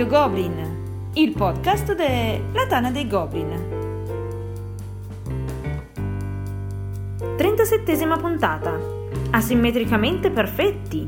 [0.00, 3.50] Radio Goblin, il podcast della Tana dei Goblin.
[7.36, 8.78] 37esima puntata.
[9.32, 11.06] Asimmetricamente perfetti.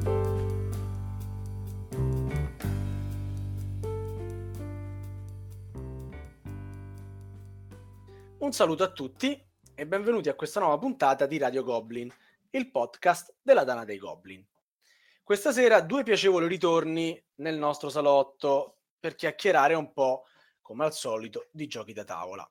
[8.40, 9.42] Un saluto a tutti
[9.74, 12.12] e benvenuti a questa nuova puntata di Radio Goblin,
[12.50, 14.46] il podcast della Dana dei Goblin.
[15.24, 20.26] Questa sera due piacevoli ritorni nel nostro salotto per chiacchierare un po',
[20.60, 22.48] come al solito, di giochi da tavola.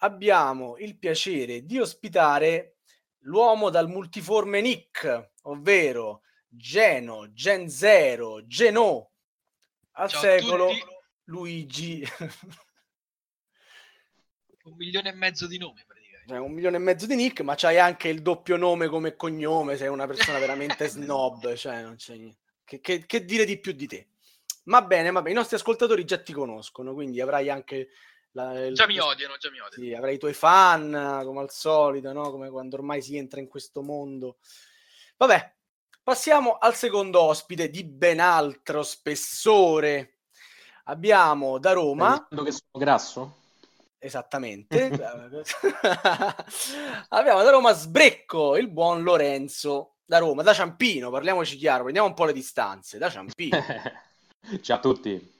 [0.00, 2.76] Abbiamo il piacere di ospitare
[3.20, 9.12] l'uomo dal multiforme nick, ovvero Geno, Gen Zero, Geno,
[9.92, 10.70] al Ciao secolo
[11.24, 12.04] Luigi.
[14.64, 16.26] Un milione e mezzo di nomi praticamente.
[16.28, 19.76] Cioè, un milione e mezzo di nick, ma c'hai anche il doppio nome come cognome,
[19.76, 22.38] sei una persona veramente snob, cioè non c'è niente.
[22.64, 24.08] Che, che- che dire di più di te?
[24.64, 27.88] Ma bene, vabbè, i nostri ascoltatori già ti conoscono, quindi avrai anche...
[28.32, 29.84] la- il- Già mi odiano, già mi odiano.
[29.84, 32.30] Sì, avrai i tuoi fan, come al solito, no?
[32.30, 34.38] Come quando ormai si entra in questo mondo.
[35.16, 35.54] Vabbè,
[36.02, 40.18] passiamo al secondo ospite di ben altro spessore.
[40.84, 42.14] Abbiamo da Roma...
[42.14, 43.36] Stai dicendo che sono grasso?
[43.98, 44.88] Esattamente.
[47.08, 52.14] Abbiamo da Roma Sbrecco, il buon Lorenzo da Roma, da Ciampino, parliamoci chiaro, prendiamo un
[52.14, 53.56] po' le distanze, da Ciampino.
[54.60, 55.32] Ciao a tutti.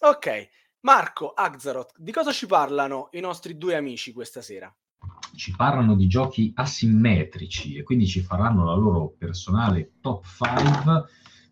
[0.00, 0.48] ok,
[0.80, 4.74] Marco, Axaroth, di cosa ci parlano i nostri due amici questa sera?
[5.36, 11.04] ci parlano di giochi asimmetrici e quindi ci faranno la loro personale top 5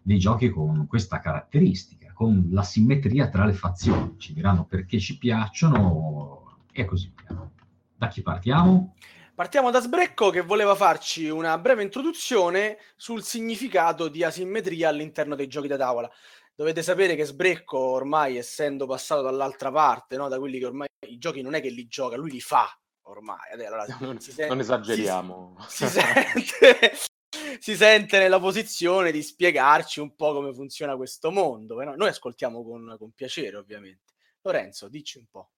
[0.03, 4.14] dei giochi con questa caratteristica, con l'asimmetria tra le fazioni.
[4.19, 7.51] Ci diranno perché ci piacciono e così via.
[7.97, 8.95] Da chi partiamo?
[9.34, 15.48] Partiamo da Sbrecco che voleva farci una breve introduzione sul significato di asimmetria all'interno dei
[15.48, 16.08] giochi da tavola.
[16.55, 21.18] Dovete sapere che Sbrecco, ormai essendo passato dall'altra parte, no, da quelli che ormai i
[21.18, 22.68] giochi non è che li gioca, lui li fa
[23.06, 23.50] ormai.
[23.55, 25.56] Allora, Non, si sen- non esageriamo.
[25.66, 26.92] si sente,
[27.58, 31.74] si sente nella posizione di spiegarci un po' come funziona questo mondo.
[31.74, 34.12] però Noi ascoltiamo con, con piacere, ovviamente.
[34.42, 35.51] Lorenzo, dici un po'.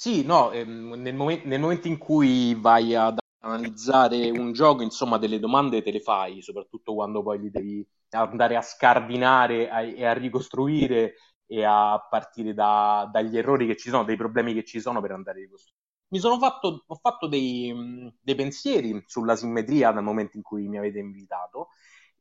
[0.00, 5.18] Sì, no, ehm, nel, momen- nel momento in cui vai ad analizzare un gioco, insomma,
[5.18, 10.04] delle domande te le fai, soprattutto quando poi li devi andare a scardinare a- e
[10.06, 11.16] a ricostruire
[11.46, 15.10] e a partire da- dagli errori che ci sono, dei problemi che ci sono per
[15.12, 15.78] andare a ricostruire.
[16.12, 20.66] Mi sono fatto, ho fatto dei, mh, dei pensieri sulla simmetria dal momento in cui
[20.68, 21.68] mi avete invitato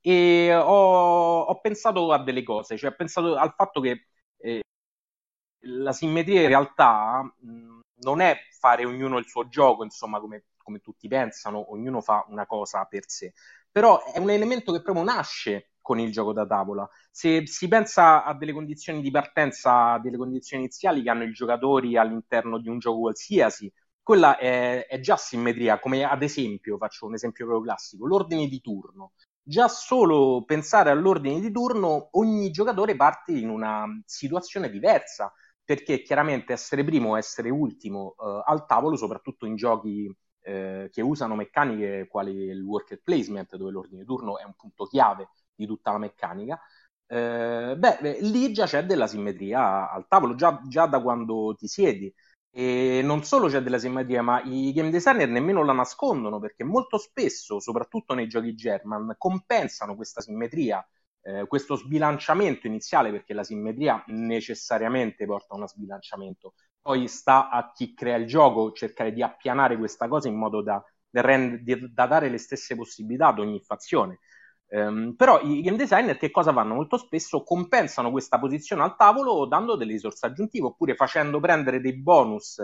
[0.02, 4.08] e ho, ho pensato a delle cose, cioè ho pensato al fatto che
[5.62, 7.34] la simmetria in realtà
[8.02, 12.46] non è fare ognuno il suo gioco, insomma, come, come tutti pensano, ognuno fa una
[12.46, 13.34] cosa per sé,
[13.72, 16.88] però è un elemento che proprio nasce con il gioco da tavola.
[17.10, 21.98] Se si pensa a delle condizioni di partenza, delle condizioni iniziali che hanno i giocatori
[21.98, 23.72] all'interno di un gioco qualsiasi,
[24.02, 28.62] quella è, è già simmetria, come ad esempio, faccio un esempio proprio classico, l'ordine di
[28.62, 29.14] turno.
[29.42, 35.34] Già solo pensare all'ordine di turno, ogni giocatore parte in una situazione diversa,
[35.70, 41.02] perché chiaramente essere primo o essere ultimo eh, al tavolo, soprattutto in giochi eh, che
[41.04, 45.68] usano meccaniche quali il worker placement, dove l'ordine di turno è un punto chiave di
[45.68, 46.60] tutta la meccanica,
[47.06, 52.12] eh, beh, lì già c'è della simmetria al tavolo, già, già da quando ti siedi.
[52.50, 56.98] E non solo c'è della simmetria, ma i game designer nemmeno la nascondono perché molto
[56.98, 60.84] spesso, soprattutto nei giochi German, compensano questa simmetria,
[61.30, 66.54] eh, questo sbilanciamento iniziale, perché la simmetria necessariamente porta a uno sbilanciamento.
[66.82, 70.84] Poi sta a chi crea il gioco cercare di appianare questa cosa in modo da,
[71.10, 71.62] da rend-
[71.94, 74.20] da dare le stesse possibilità ad ogni fazione.
[74.72, 76.76] Ehm, però i game designer che cosa fanno?
[76.76, 82.00] Molto spesso compensano questa posizione al tavolo dando delle risorse aggiuntive oppure facendo prendere dei
[82.00, 82.60] bonus,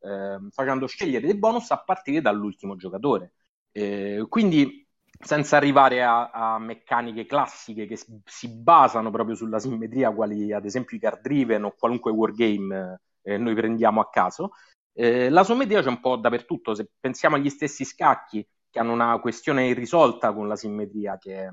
[0.00, 3.34] ehm, facendo scegliere dei bonus a partire dall'ultimo giocatore.
[3.72, 4.87] Eh, quindi
[5.20, 10.96] senza arrivare a, a meccaniche classiche che si basano proprio sulla simmetria, quali ad esempio
[10.96, 14.52] i card driven o qualunque wargame eh, noi prendiamo a caso,
[14.92, 16.74] eh, la simmetria c'è un po' dappertutto.
[16.74, 21.48] Se pensiamo agli stessi scacchi, che hanno una questione irrisolta con la simmetria, che è,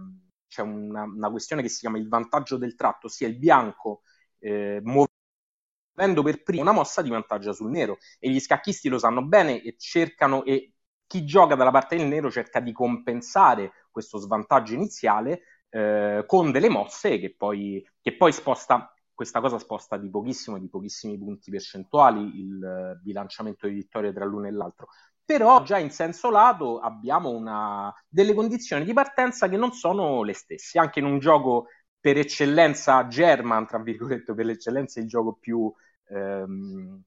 [0.47, 4.01] c'è una, una questione che si chiama il vantaggio del tratto, ossia il bianco
[4.39, 9.23] eh, muovendo per primo una mossa di vantaggio sul nero e gli scacchisti lo sanno
[9.25, 10.74] bene e cercano e
[11.15, 16.67] chi gioca dalla parte del nero cerca di compensare questo svantaggio iniziale eh, con delle
[16.67, 22.37] mosse che poi, che poi sposta questa cosa sposta di pochissimo, di pochissimi punti percentuali
[22.37, 24.87] il eh, bilanciamento di vittoria tra l'uno e l'altro.
[25.23, 30.33] Però già in senso lato abbiamo una, delle condizioni di partenza che non sono le
[30.33, 30.79] stesse.
[30.79, 35.73] Anche in un gioco per eccellenza German, tra virgolette, per l'eccellenza il gioco più,
[36.09, 37.01] ehm,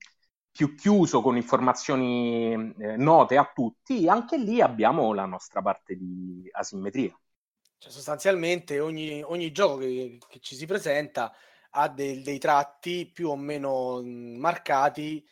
[0.59, 6.49] più chiuso, con informazioni eh, note a tutti, anche lì abbiamo la nostra parte di
[6.51, 7.17] asimmetria.
[7.79, 11.33] Cioè, sostanzialmente ogni, ogni gioco che, che, ci si presenta
[11.71, 15.25] ha dei, dei tratti più o meno marcati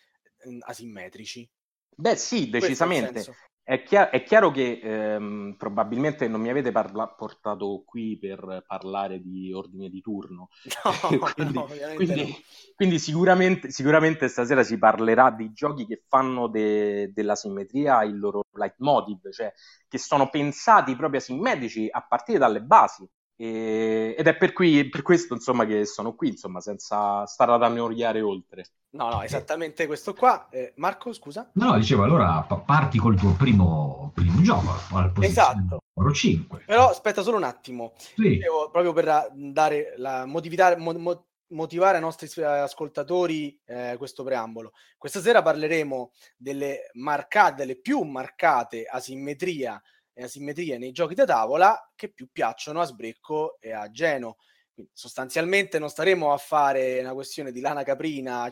[0.60, 1.50] asimmetrici.
[1.96, 3.24] Beh sì, decisamente.
[3.68, 9.20] È, chiaro, è chiaro che ehm, probabilmente non mi avete parla- portato qui per parlare
[9.20, 10.50] di ordine di turno,
[10.84, 11.66] no, quindi, no,
[11.96, 12.36] quindi, no.
[12.76, 18.44] quindi sicuramente, sicuramente, stasera si parlerà di giochi che fanno de- della simmetria il loro
[18.52, 19.52] leitmotiv, cioè
[19.88, 23.04] che sono pensati proprio asimmetrici a partire dalle basi.
[23.38, 27.62] E, ed è per, qui, per questo insomma, che sono qui, insomma, senza stare ad
[27.62, 28.64] annoiare oltre.
[28.90, 30.48] No, no, esattamente questo qua.
[30.50, 31.50] Eh, Marco, scusa?
[31.54, 35.82] No, no, dicevo, allora parti col tuo primo, primo gioco, al esatto.
[35.92, 36.62] numero 5.
[36.64, 37.92] Però aspetta solo un attimo.
[37.96, 38.28] Sì.
[38.28, 44.72] Dicevo, proprio per dare la, motivare, mo, motivare ai nostri ascoltatori eh, questo preambolo.
[44.96, 49.80] Questa sera parleremo delle marcate, delle più marcate asimmetria
[50.18, 54.38] e asimmetrie nei giochi da tavola che più piacciono a Sbrecco e a Geno.
[54.72, 58.50] Quindi, sostanzialmente non staremo a fare una questione di lana caprina,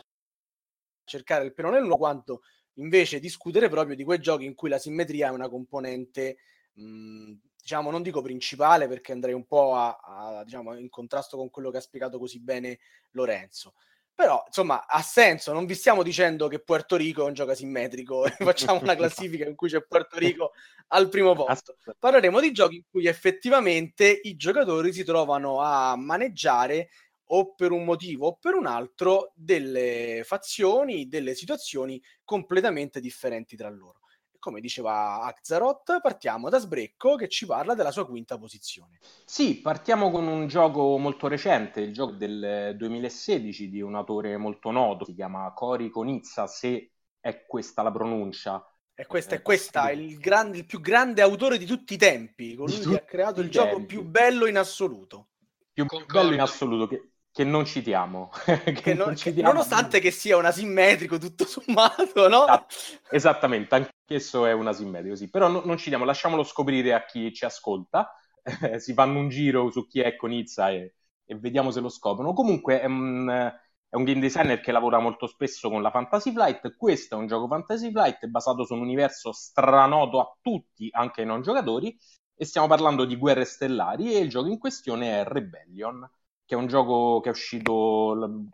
[1.05, 2.43] cercare il pelo nell'uno, quanto
[2.75, 6.37] invece discutere proprio di quei giochi in cui la simmetria è una componente,
[6.75, 11.49] mh, diciamo, non dico principale perché andrei un po' a, a, diciamo, in contrasto con
[11.49, 12.79] quello che ha spiegato così bene
[13.13, 13.73] Lorenzo.
[14.15, 18.27] Però, insomma, ha senso, non vi stiamo dicendo che Puerto Rico è un gioco asimmetrico
[18.27, 20.53] e facciamo una classifica in cui c'è Puerto Rico
[20.89, 21.77] al primo posto.
[21.99, 26.91] Parleremo di giochi in cui effettivamente i giocatori si trovano a maneggiare
[27.29, 33.69] o per un motivo o per un altro delle fazioni, delle situazioni completamente differenti tra
[33.69, 34.04] loro.
[34.45, 38.99] Come diceva Axaroth, partiamo da Sbrecco che ci parla della sua quinta posizione.
[39.25, 44.71] Sì, partiamo con un gioco molto recente, il gioco del 2016 di un autore molto
[44.71, 48.63] noto, si chiama Cori Conizza, se è questa la pronuncia.
[48.93, 52.79] E questa, è questa, il, grande, il più grande autore di tutti i tempi, colui
[52.79, 53.71] che ha creato il tempi.
[53.71, 55.29] gioco più bello in assoluto.
[55.73, 56.21] Più Concordo.
[56.21, 58.31] bello in assoluto, che, che non citiamo.
[58.47, 59.51] che che non, citiamo.
[59.51, 62.45] Nonostante che sia un asimmetrico tutto sommato, no?
[62.45, 62.65] Ah,
[63.11, 65.29] esattamente, anch'esso è un asimmetrico, sì.
[65.29, 68.15] Però no, non citiamo, lasciamolo scoprire a chi ci ascolta.
[68.79, 70.95] si fanno un giro su chi è Conizza e,
[71.25, 72.35] e vediamo se lo scoprono.
[72.35, 76.77] Comunque è un, è un game designer che lavora molto spesso con la Fantasy Flight.
[76.77, 81.27] Questo è un gioco Fantasy Flight basato su un universo stranoto a tutti, anche ai
[81.27, 81.99] non giocatori.
[82.37, 86.09] E stiamo parlando di guerre stellari e il gioco in questione è Rebellion
[86.45, 87.73] che è un gioco che è uscito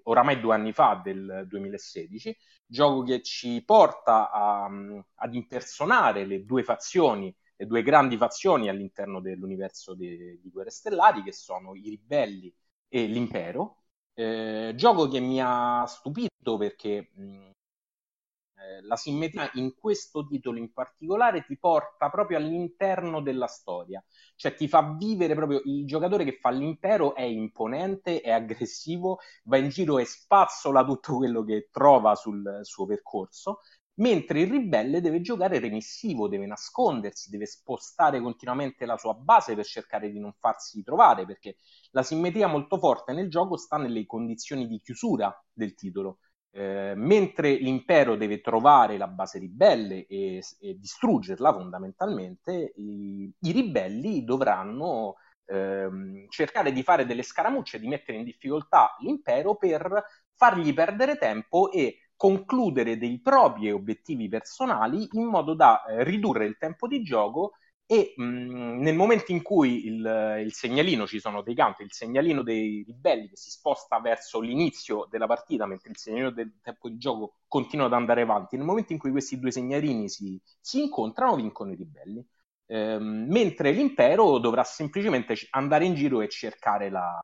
[0.05, 4.69] oramai due anni fa, del 2016, gioco che ci porta a,
[5.17, 11.23] ad impersonare le due fazioni, le due grandi fazioni all'interno dell'universo di, di Guerre Stellari,
[11.23, 12.55] che sono i ribelli
[12.89, 13.77] e l'impero.
[14.15, 17.51] Eh, gioco che mi ha stupito perché mh,
[18.61, 24.05] eh, la simmetria in questo titolo in particolare ti porta proprio all'interno della storia,
[24.37, 29.57] cioè ti fa vivere proprio il giocatore che fa l'impero è imponente, è aggressivo, va
[29.57, 33.61] in giro e spazzola tutto quello che trova sul suo percorso,
[34.01, 39.65] mentre il ribelle deve giocare remissivo, deve nascondersi, deve spostare continuamente la sua base per
[39.65, 41.57] cercare di non farsi trovare, perché
[41.93, 46.19] la simmetria molto forte nel gioco sta nelle condizioni di chiusura del titolo.
[46.53, 54.25] Eh, mentre l'impero deve trovare la base ribelle e, e distruggerla fondamentalmente, i, i ribelli
[54.25, 55.17] dovranno
[55.47, 60.05] ehm, cercare di fare delle scaramucce, di mettere in difficoltà l'impero per
[60.35, 66.57] fargli perdere tempo e concludere dei propri obiettivi personali in modo da eh, ridurre il
[66.59, 67.53] tempo di gioco
[67.91, 72.45] e mh, nel momento in cui il, il, segnalino, ci sono dei counter, il segnalino
[72.45, 76.97] dei ribelli che si sposta verso l'inizio della partita, mentre il segnalino del tempo di
[76.99, 81.35] gioco continua ad andare avanti, nel momento in cui questi due segnalini si, si incontrano,
[81.35, 82.25] vincono i ribelli.
[82.67, 87.19] Ehm, mentre l'impero dovrà semplicemente andare in giro e cercare la,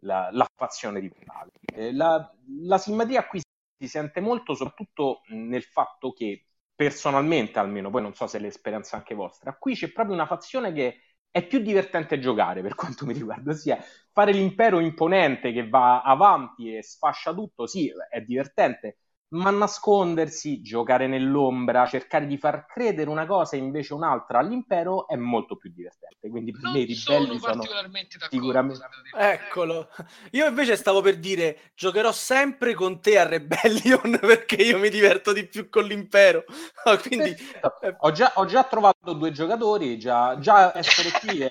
[0.00, 1.52] la, la fazione rivale.
[1.74, 2.30] Eh, la,
[2.64, 3.40] la simmetria qui
[3.78, 8.96] si sente molto soprattutto nel fatto che personalmente almeno, poi non so se è l'esperienza
[8.96, 11.00] anche vostra, qui c'è proprio una fazione che
[11.30, 13.78] è più divertente giocare per quanto mi riguarda, ossia
[14.12, 18.98] fare l'impero imponente che va avanti e sfascia tutto, sì, è divertente,
[19.32, 25.16] ma nascondersi, giocare nell'ombra, cercare di far credere una cosa e invece un'altra all'impero è
[25.16, 26.28] molto più divertente.
[26.28, 28.36] Quindi per Non me i ribelli sono sono particolarmente d'accordo.
[28.36, 28.86] sicuramente-.
[29.18, 29.88] Eccolo.
[30.32, 35.32] Io invece stavo per dire giocherò sempre con te a Rebellion perché io mi diverto
[35.32, 36.44] di più con l'impero.
[36.84, 41.50] Ah, Quindi eh, Ho già, ho già trovato due giocatori, già, già essere qui è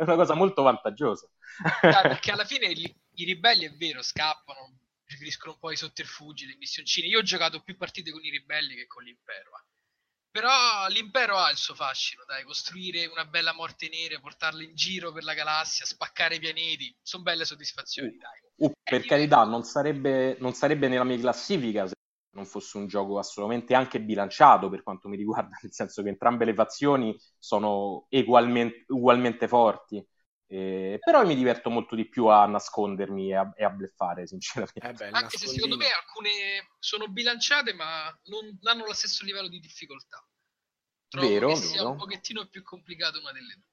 [0.00, 1.26] una cosa molto vantaggiosa.
[1.86, 4.79] Dai, perché alla fine li- i ribelli è vero, scappano,
[5.10, 7.08] preferiscono un po' i sotterfugi, le missioncine.
[7.08, 9.50] Io ho giocato più partite con i ribelli che con l'impero.
[9.50, 9.68] eh.
[10.30, 15.10] Però l'impero ha il suo fascino, dai, costruire una bella morte nera, portarla in giro
[15.10, 18.68] per la galassia, spaccare i pianeti, sono belle soddisfazioni, dai.
[18.68, 21.94] Uh, per carità, non sarebbe, non sarebbe nella mia classifica se
[22.36, 26.44] non fosse un gioco assolutamente anche bilanciato per quanto mi riguarda, nel senso che entrambe
[26.44, 30.06] le fazioni sono egualmente, ugualmente forti.
[30.52, 34.80] Eh, però mi diverto molto di più a nascondermi e a, e a bleffare, sinceramente.
[34.84, 39.46] eh beh, Anche se secondo me alcune sono bilanciate, ma non hanno lo stesso livello
[39.46, 40.26] di difficoltà.
[41.08, 41.90] Trovo Vero, che sia vero.
[41.90, 43.68] un pochettino più complicato una delle due.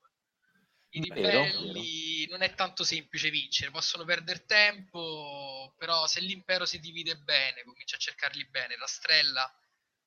[0.90, 7.18] I ribelli non è tanto semplice vincere, possono perdere tempo, però se l'impero si divide
[7.18, 9.52] bene, comincia a cercarli bene, rastrella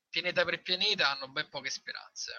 [0.09, 2.33] pianeta per pianeta, hanno ben poche speranze.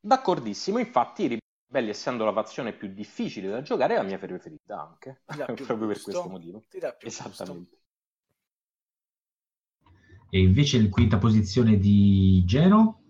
[0.00, 1.28] D'accordissimo, infatti i
[1.66, 5.22] ribelli, essendo la fazione più difficile da giocare, è la mia preferita anche,
[5.64, 6.02] proprio per gusto.
[6.02, 6.64] questo motivo.
[6.68, 7.54] Ti dà più gusto.
[7.54, 7.78] Esattamente.
[10.30, 13.00] E invece in quinta posizione di Geno?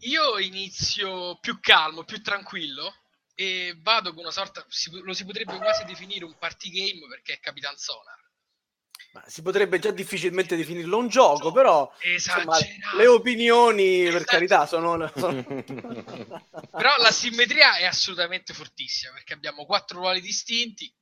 [0.00, 2.94] Io inizio più calmo, più tranquillo
[3.34, 7.34] e vado con una sorta, si- lo si potrebbe quasi definire un party game perché
[7.34, 8.18] è Capitan Sonar.
[9.12, 12.96] Ma si potrebbe già difficilmente definirlo un gioco, però insomma, Esagerato.
[12.98, 14.24] le opinioni, per Esatto.
[14.24, 15.10] carità, sono...
[15.16, 15.42] sono-
[16.70, 20.94] Però la simmetria è assolutamente fortissima perché abbiamo quattro ruoli distinti,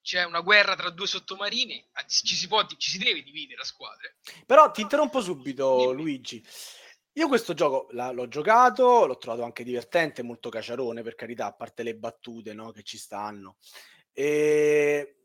[0.00, 3.64] c'è una guerra tra due sottomarini, anzi, ci si, può, ci si deve dividere a
[3.64, 4.18] squadre.
[4.46, 5.92] Però ti interrompo subito, Dimmi.
[5.94, 6.44] Luigi.
[7.14, 11.52] Io questo gioco la- l'ho giocato, l'ho trovato anche divertente, molto caciarone, per carità, a
[11.54, 13.56] parte le battute no, che ci stanno.
[14.12, 15.17] E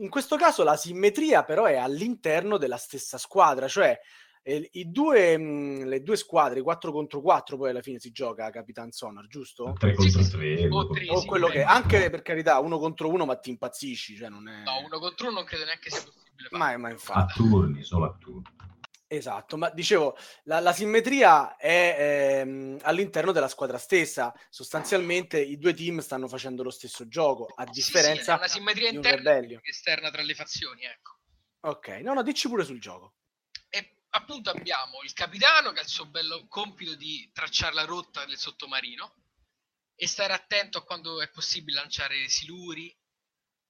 [0.00, 3.98] in questo caso la simmetria però è all'interno della stessa squadra, cioè
[4.42, 8.46] eh, i due, mh, le due squadre, 4 contro 4, poi alla fine si gioca
[8.46, 9.74] a Capitan Sonar, giusto?
[9.78, 10.56] 3 Sì, contro sì, 3.
[10.58, 10.66] sì.
[10.70, 14.16] O tre, O sì, quello che anche per carità, uno contro uno, ma ti impazzisci,
[14.16, 14.62] cioè non è...
[14.62, 17.34] No, uno contro uno non credo neanche sia possibile Ma, ma A infatti.
[17.34, 18.44] turni, solo a turni.
[19.12, 24.32] Esatto, ma dicevo, la, la simmetria è ehm, all'interno della squadra stessa.
[24.48, 28.46] Sostanzialmente i due team stanno facendo lo stesso gioco, a Sì, sì, differenza è una
[28.46, 31.18] simmetria di un interna e esterna tra le fazioni, ecco.
[31.62, 33.16] Ok, no, no, dici pure sul gioco.
[33.68, 38.24] E appunto abbiamo il capitano che ha il suo bello compito di tracciare la rotta
[38.26, 39.12] del sottomarino
[39.96, 42.96] e stare attento a quando è possibile lanciare siluri,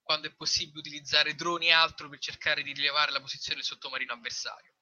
[0.03, 4.13] quando è possibile utilizzare droni e altro per cercare di rilevare la posizione del sottomarino
[4.13, 4.75] avversario.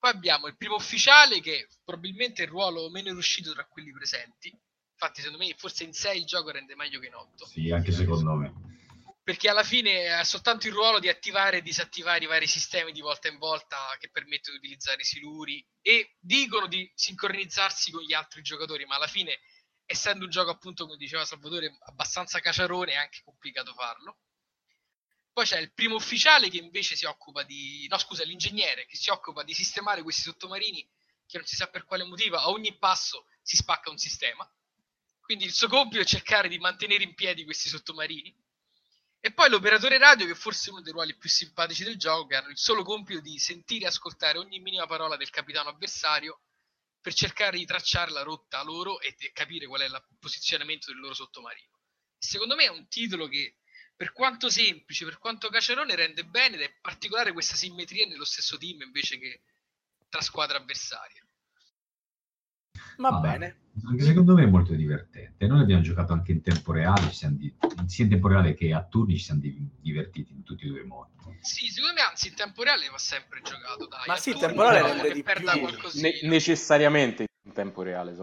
[0.00, 4.48] Poi abbiamo il primo ufficiale che probabilmente è il ruolo meno riuscito tra quelli presenti.
[4.48, 7.92] Infatti, secondo me, forse in 6 il gioco rende meglio che in 8 Sì, anche
[7.92, 8.52] secondo me.
[9.22, 13.02] perché alla fine ha soltanto il ruolo di attivare e disattivare i vari sistemi di
[13.02, 18.14] volta in volta che permettono di utilizzare i siluri e dicono di sincronizzarsi con gli
[18.14, 19.38] altri giocatori, ma alla fine,
[19.84, 24.16] essendo un gioco appunto, come diceva Salvatore, abbastanza caciarone, è anche complicato farlo.
[25.32, 27.86] Poi c'è il primo ufficiale che invece si occupa di...
[27.88, 30.88] no scusa, l'ingegnere che si occupa di sistemare questi sottomarini
[31.26, 34.48] che non si sa per quale motivo a ogni passo si spacca un sistema.
[35.20, 38.36] Quindi il suo compito è cercare di mantenere in piedi questi sottomarini.
[39.20, 42.36] E poi l'operatore radio, che forse è uno dei ruoli più simpatici del gioco, che
[42.36, 46.40] hanno il solo compito di sentire e ascoltare ogni minima parola del capitano avversario
[47.00, 51.14] per cercare di tracciare la rotta loro e capire qual è il posizionamento del loro
[51.14, 51.78] sottomarino.
[52.18, 53.58] Secondo me è un titolo che,
[54.00, 58.56] per quanto semplice, per quanto cacerone, rende bene ed è particolare questa simmetria nello stesso
[58.56, 59.42] team invece che
[60.08, 61.22] tra squadre avversarie.
[62.96, 63.56] Va Ah, bene.
[63.84, 65.46] Anche secondo me è molto divertente.
[65.46, 67.54] Noi abbiamo giocato anche in tempo reale, ci siamo di-
[67.86, 70.80] sia in tempo reale che a turni ci siamo di- divertiti in tutti e due
[70.80, 71.12] i modi.
[71.42, 74.06] Sì, secondo me anzi in tempo reale va sempre giocato, dai.
[74.06, 76.00] Ma sì, turni tempo reale rende di più.
[76.00, 78.14] Ne- necessariamente in tempo reale.
[78.14, 78.22] so.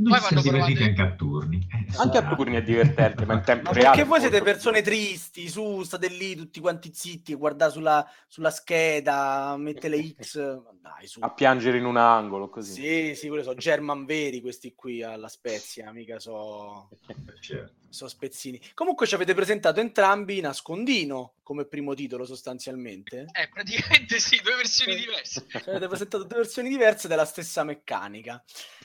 [0.00, 1.66] Noi Poi ci siamo vanno divertiti provate- anche a turni.
[1.70, 2.34] Eh, Anche a sarà.
[2.36, 3.88] turni è divertente, ma in tempo Ma reale.
[3.96, 9.54] perché voi siete persone tristi, su, state lì tutti quanti zitti, guardate sulla, sulla scheda,
[9.58, 11.20] mette le X, ma dai su.
[11.22, 12.72] A piangere in un angolo, così.
[12.72, 16.88] Sì, sì, quelli sono German veri questi qui alla Spezia, mica so,
[17.40, 17.79] Certo.
[17.90, 18.60] So spezzini.
[18.74, 23.26] Comunque ci avete presentato entrambi Nascondino come primo titolo sostanzialmente.
[23.32, 25.46] Eh, praticamente sì, due versioni diverse.
[25.48, 28.42] Ci avete presentato due versioni diverse della stessa meccanica.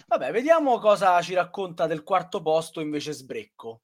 [0.07, 3.81] Vabbè, vediamo cosa ci racconta del quarto posto invece Sbrecco.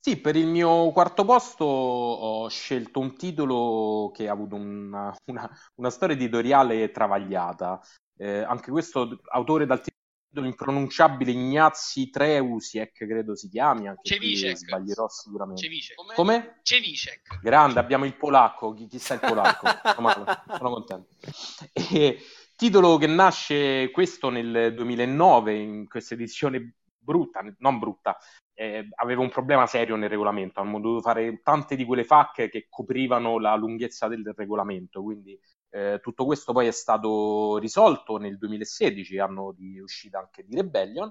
[0.00, 5.50] Sì, per il mio quarto posto ho scelto un titolo che ha avuto una, una,
[5.74, 7.80] una storia editoriale travagliata.
[8.16, 9.97] Eh, anche questo autore dal titolo
[10.34, 14.56] impronunciabile Ignazi Treusiek, credo si chiami, anche Cevicek.
[14.56, 15.62] qui sbaglierò sicuramente.
[15.62, 15.96] Cevicek.
[16.14, 16.60] Come?
[16.62, 17.40] Cevicek.
[17.40, 19.66] Grande, abbiamo il polacco, chi, chi sa il polacco?
[19.94, 21.08] Sono, contento.
[21.72, 22.18] E,
[22.56, 28.18] titolo che nasce questo nel 2009 in questa edizione brutta, non brutta,
[28.52, 32.66] eh, aveva un problema serio nel regolamento, hanno dovuto fare tante di quelle facche che
[32.68, 35.38] coprivano la lunghezza del regolamento, quindi
[35.70, 41.10] eh, tutto questo poi è stato risolto nel 2016, anno di uscita anche di Rebellion,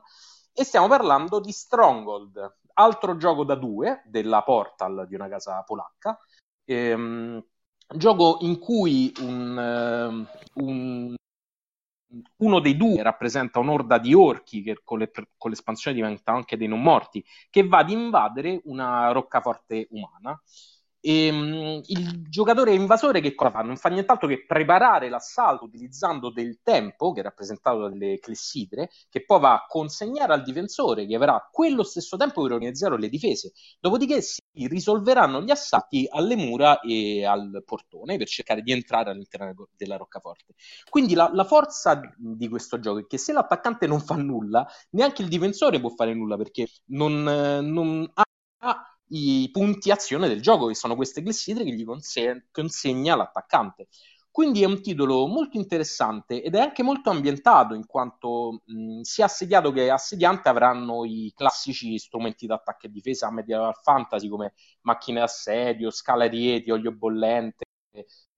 [0.54, 6.20] e stiamo parlando di Stronghold, altro gioco da due della Portal di una casa polacca,
[6.66, 7.44] ehm,
[7.96, 11.16] gioco in cui un, uh, un
[12.38, 16.68] uno dei due rappresenta un'orda di orchi che con, le, con l'espansione diventano anche dei
[16.68, 20.40] non morti, che va ad invadere una roccaforte umana
[21.08, 23.62] e, um, il giocatore invasore che cosa fa?
[23.62, 29.24] Non fa nient'altro che preparare l'assalto utilizzando del tempo, che è rappresentato dalle clessidre, che
[29.24, 33.54] poi va a consegnare al difensore, che avrà quello stesso tempo per organizzare le difese.
[33.80, 39.70] Dopodiché si risolveranno gli assalti alle mura e al portone per cercare di entrare all'interno
[39.78, 40.56] della roccaforte.
[40.90, 45.22] Quindi la, la forza di questo gioco è che se l'attaccante non fa nulla, neanche
[45.22, 48.26] il difensore può fare nulla perché non, non ha
[49.10, 53.88] i punti azione del gioco, che sono queste clessidre che gli conse- consegna l'attaccante.
[54.30, 59.26] Quindi è un titolo molto interessante ed è anche molto ambientato in quanto mh, sia
[59.26, 65.22] assediato che assediante avranno i classici strumenti d'attacco e difesa a medieval fantasy come macchine
[65.22, 67.66] d'assedio, scala arieti, olio bollente,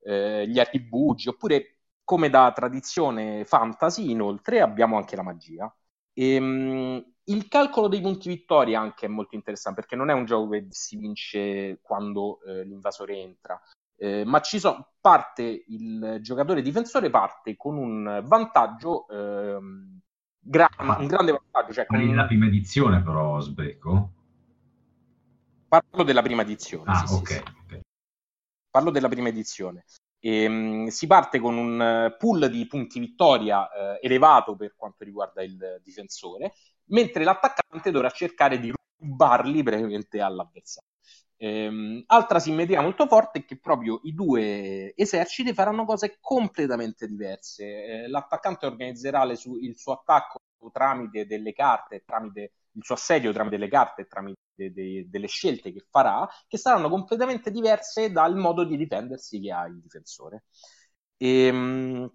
[0.03, 5.73] eh, gli archibugi, oppure come da tradizione fantasy inoltre abbiamo anche la magia.
[6.21, 10.49] Ehm, il calcolo dei punti vittoria anche è molto interessante perché non è un gioco
[10.49, 13.61] che si vince quando eh, l'invasore entra,
[13.95, 19.99] eh, ma ci sono, parte il giocatore difensore parte con un vantaggio, ehm,
[20.39, 21.73] gra- un grande vantaggio.
[21.73, 22.13] Cioè con...
[22.13, 24.11] la prima edizione però, Sbecco?
[25.69, 26.91] Parlo della prima edizione.
[26.91, 27.27] Ah, sì, ok.
[27.27, 27.79] Sì, sì.
[28.71, 29.85] Parlo della prima edizione.
[30.19, 35.41] E, um, si parte con un pool di punti vittoria eh, elevato per quanto riguarda
[35.43, 36.53] il difensore
[36.85, 40.87] mentre l'attaccante dovrà cercare di rubarli brevemente all'avversario.
[41.37, 48.03] Ehm, altra simmetria molto forte è che proprio i due eserciti faranno cose completamente diverse.
[48.03, 50.39] Eh, l'attaccante organizzerà su- il suo attacco
[50.73, 55.71] tramite delle carte, tramite il suo assedio, tramite le carte, tramite de- de- delle scelte
[55.71, 60.43] che farà, che saranno completamente diverse dal modo di difendersi che ha il difensore.
[61.17, 62.09] Ehm,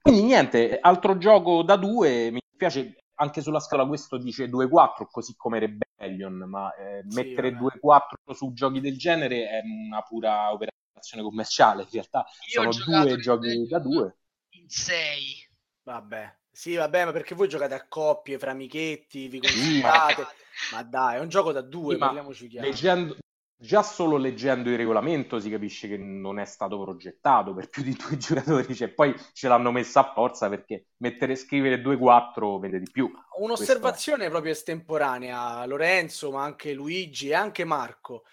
[0.00, 5.34] quindi niente, altro gioco da due, mi piace anche sulla scala questo dice 2-4 così
[5.36, 7.56] come Rebellion ma eh, sì, mettere vabbè.
[7.56, 13.18] 2-4 su giochi del genere è una pura operazione commerciale in realtà Io sono due
[13.18, 14.16] giochi da due
[14.50, 15.48] in 6
[15.84, 20.26] vabbè sì vabbè ma perché voi giocate a coppie fra amichetti vi consigliate
[20.72, 23.16] ma dai è un gioco da due sì, parliamoci chiaro leggendo,
[23.64, 27.96] già solo leggendo il regolamento si capisce che non è stato progettato per più di
[27.96, 32.90] due giocatori, cioè poi ce l'hanno messa a forza perché mettere scrivere 2-4 vede di
[32.90, 33.10] più.
[33.38, 34.32] Un'osservazione Questo...
[34.32, 38.24] proprio estemporanea, Lorenzo, ma anche Luigi e anche Marco.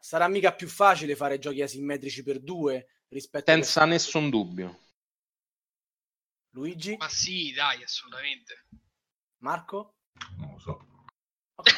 [0.00, 3.86] Sarà mica più facile fare giochi asimmetrici per due rispetto Senza a...
[3.86, 4.78] nessun dubbio.
[6.58, 6.96] Luigi?
[6.98, 8.66] Ma sì, dai, assolutamente.
[9.38, 9.94] Marco?
[10.38, 10.86] Non lo so.
[11.54, 11.72] Okay,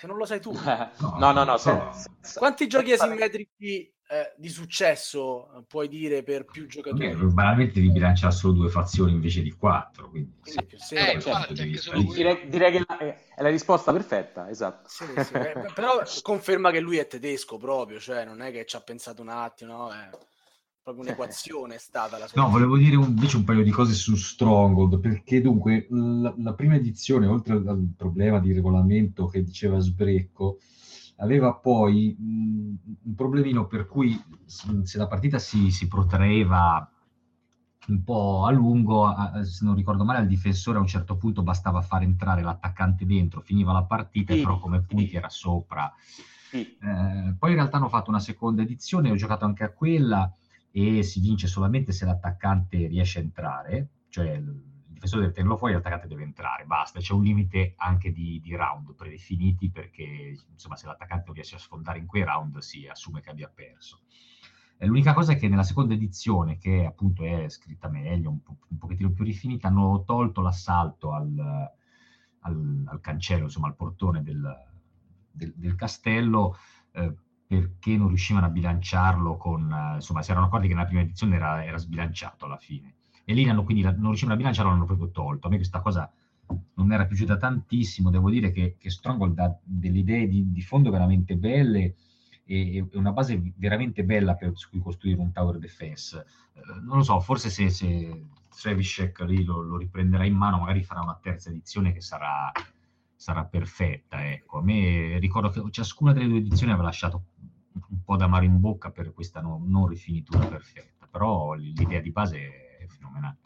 [0.00, 0.52] se non lo sai tu.
[1.18, 1.56] no, no, no.
[1.56, 1.88] Se,
[2.20, 7.08] se, Quanti giochi asimmetrici eh, di successo eh, puoi dire per più giocatori?
[7.08, 10.08] Beh, banalmente devi bilanciare solo due fazioni invece di quattro.
[10.08, 11.54] Quindi, quindi più eh, infatti,
[12.14, 12.84] direi, direi, che
[13.34, 14.88] è la risposta perfetta, esatto.
[14.88, 18.76] Sì, sì, eh, però conferma che lui è tedesco proprio, cioè non è che ci
[18.76, 19.90] ha pensato un attimo, no?
[19.90, 20.08] È
[20.82, 22.42] proprio un'equazione è stata la sua.
[22.42, 26.54] No, volevo dire un, invece un paio di cose su Stronghold, perché dunque la, la,
[26.54, 30.58] prima edizione, oltre al problema di regolamento che diceva Sbrecco,
[31.16, 36.86] aveva poi mh, un problemino per cui se la partita si, si protraeva
[37.88, 41.42] un po' a lungo, a, se non ricordo male, al difensore a un certo punto
[41.42, 45.16] bastava far entrare l'attaccante dentro, finiva la partita, sì, però come punti sì.
[45.16, 45.92] era sopra.
[46.50, 46.60] Sì.
[46.60, 50.32] Eh, poi in realtà hanno fatto una seconda edizione, ho giocato anche a quella,
[50.72, 55.74] e si vince solamente se l'attaccante riesce a entrare, cioè il difensore deve tenerlo fuori,
[55.74, 56.98] l'attaccante deve entrare, basta.
[56.98, 61.58] C'è un limite anche di, di, round predefiniti perché insomma se l'attaccante non riesce a
[61.58, 64.00] sfondare in quei round si assume che abbia perso.
[64.78, 68.78] L'unica cosa è che nella seconda edizione, che appunto è scritta meglio, un, po', un
[68.78, 71.38] pochettino più rifinita, hanno tolto l'assalto al,
[72.40, 74.42] al, al cancello, insomma al portone del,
[75.30, 76.56] del, del castello
[76.92, 77.14] eh,
[77.52, 81.36] perché non riuscivano a bilanciarlo con, eh, insomma, si erano accorti che nella prima edizione
[81.36, 82.94] era, era sbilanciato alla fine.
[83.24, 85.46] E lì hanno, quindi non riuscivano a bilanciarlo, l'hanno proprio tolto.
[85.46, 86.10] A me questa cosa
[86.46, 90.62] non mi era piaciuta tantissimo, devo dire che, che Stronghold ha delle idee di, di
[90.62, 91.94] fondo veramente belle
[92.44, 96.24] e, e, una base veramente bella per, su cui costruire un tower defense.
[96.54, 100.82] Eh, non lo so, forse se, se Trevishek lì lo, lo, riprenderà in mano, magari
[100.82, 102.50] farà una terza edizione che sarà,
[103.22, 104.28] sarà perfetta.
[104.28, 104.58] Ecco.
[104.58, 107.26] A me ricordo che ciascuna delle due edizioni aveva lasciato
[107.72, 112.78] un po' d'amaro in bocca per questa no, non rifinitura perfetta, però l'idea di base
[112.78, 113.38] è fenomenale.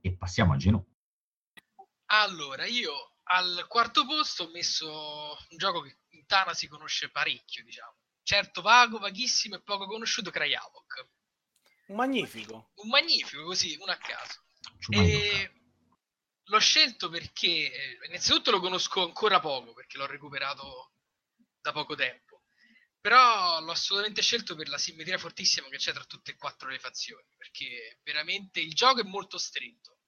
[0.00, 0.82] E passiamo a Genoa.
[2.06, 2.92] Allora, io
[3.24, 7.96] al quarto posto ho messo un gioco che in Tana si conosce parecchio, diciamo.
[8.22, 11.08] Certo vago, vaghissimo e poco conosciuto, Krajavok.
[11.88, 12.70] Un magnifico.
[12.76, 14.42] Un magnifico, così, uno a caso.
[14.88, 15.53] E
[16.44, 20.92] l'ho scelto perché eh, innanzitutto lo conosco ancora poco perché l'ho recuperato
[21.60, 22.42] da poco tempo.
[23.00, 26.78] Però l'ho assolutamente scelto per la simmetria fortissima che c'è tra tutte e quattro le
[26.78, 29.98] fazioni perché veramente il gioco è molto stretto.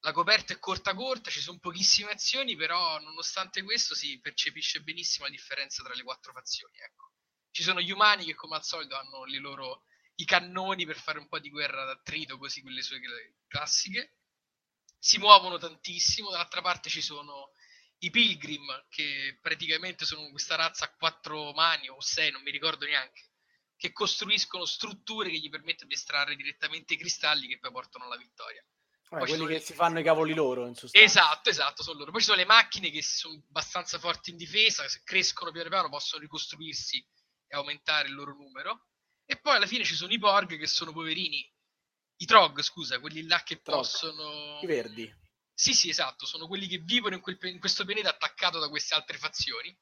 [0.00, 5.24] La coperta è corta corta ci sono pochissime azioni però nonostante questo si percepisce benissimo
[5.26, 7.12] la differenza tra le quattro fazioni ecco.
[7.50, 9.84] ci sono gli umani che come al solito hanno loro
[10.16, 13.00] i cannoni per fare un po' di guerra d'attrito così quelle sue
[13.48, 14.16] classiche
[15.06, 17.52] si muovono tantissimo, dall'altra parte ci sono
[17.98, 22.86] i pilgrim che praticamente sono questa razza a quattro mani o sei, non mi ricordo
[22.86, 23.30] neanche,
[23.76, 28.16] che costruiscono strutture che gli permettono di estrarre direttamente i cristalli che poi portano alla
[28.16, 28.60] vittoria.
[29.08, 31.06] Eh, quelli che si fanno i cavoli loro, in sostanza.
[31.06, 32.10] Esatto, esatto, sono loro.
[32.10, 35.88] Poi ci sono le macchine che sono abbastanza forti in difesa, se crescono piano piano
[35.88, 36.98] possono ricostruirsi
[37.46, 38.88] e aumentare il loro numero.
[39.24, 41.48] E poi alla fine ci sono i Borg che sono poverini
[42.18, 43.78] i Trog, scusa, quelli là che Trog.
[43.78, 44.58] possono...
[44.62, 45.24] I verdi.
[45.52, 48.94] Sì, sì, esatto, sono quelli che vivono in, quel, in questo pianeta attaccato da queste
[48.94, 49.74] altre fazioni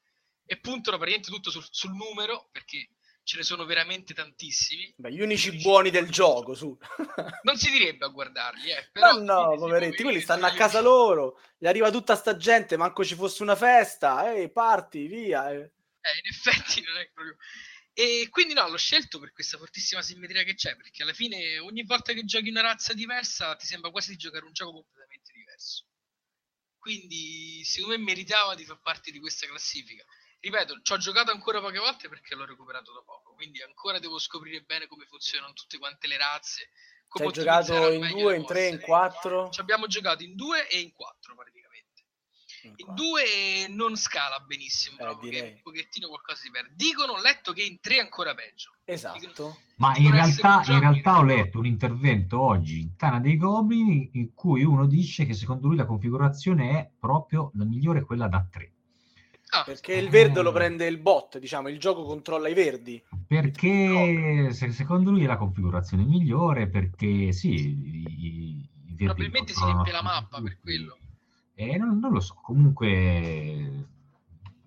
[0.45, 2.89] e puntano praticamente tutto sul, sul numero, perché
[3.25, 4.93] ce ne sono veramente tantissimi.
[4.95, 6.77] Beh, gli unici buoni del gioco, su.
[7.43, 8.89] non si direbbe a guardarli, eh.
[8.91, 13.03] Però no, no, poveretti, quelli stanno a casa loro, gli arriva tutta sta gente, manco
[13.03, 15.51] ci fosse una festa, ehi, parti, via.
[15.51, 17.35] Eh, in effetti non è proprio...
[17.97, 21.85] E quindi no, l'ho scelto per questa fortissima simmetria che c'è, perché alla fine ogni
[21.85, 25.85] volta che giochi una razza diversa ti sembra quasi di giocare un gioco completamente diverso.
[26.77, 30.03] Quindi secondo me meritava di far parte di questa classifica.
[30.41, 34.19] Ripeto, ci ho giocato ancora poche volte perché l'ho recuperato da poco, quindi ancora devo
[34.19, 36.71] scoprire bene come funzionano tutte quante le razze.
[37.07, 39.49] Come hai giocato in due, in tre, in quattro?
[39.51, 41.54] Ci abbiamo giocato in due e in quattro praticamente.
[42.67, 45.51] In due non scala benissimo, eh, direi.
[45.51, 46.73] un pochettino qualcosa si perde.
[46.75, 48.71] Dicono, ho letto che in tre è ancora peggio.
[48.83, 49.19] Esatto.
[49.19, 54.09] Dicono, Ma in realtà, in realtà ho letto un intervento oggi in Tana dei Goblin
[54.13, 58.45] in cui uno dice che secondo lui la configurazione è proprio la migliore, quella da
[58.49, 58.71] tre.
[59.49, 63.01] Ah, perché il verde lo prende il bot, diciamo, il gioco controlla i verdi.
[63.27, 69.63] Perché se, secondo lui è la configurazione migliore, perché sì, i, i verdi probabilmente si
[69.63, 70.97] riempie la mappa per quello.
[71.55, 73.87] Eh, non, non, lo so, comunque,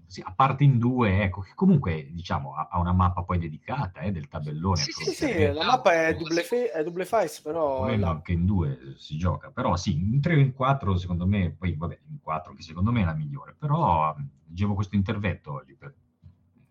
[0.06, 4.00] sì, a parte in due, ecco, che comunque diciamo ha, ha una mappa poi dedicata
[4.00, 4.80] eh, del tabellone.
[4.80, 7.94] Sì, sì, sì, la mappa è double, fe- è double face, però...
[7.94, 8.08] La...
[8.08, 11.76] anche in due si gioca, però sì, in tre o in quattro secondo me, poi
[11.76, 15.94] vabbè, in quattro che secondo me è la migliore, però leggevo questo intervento oggi per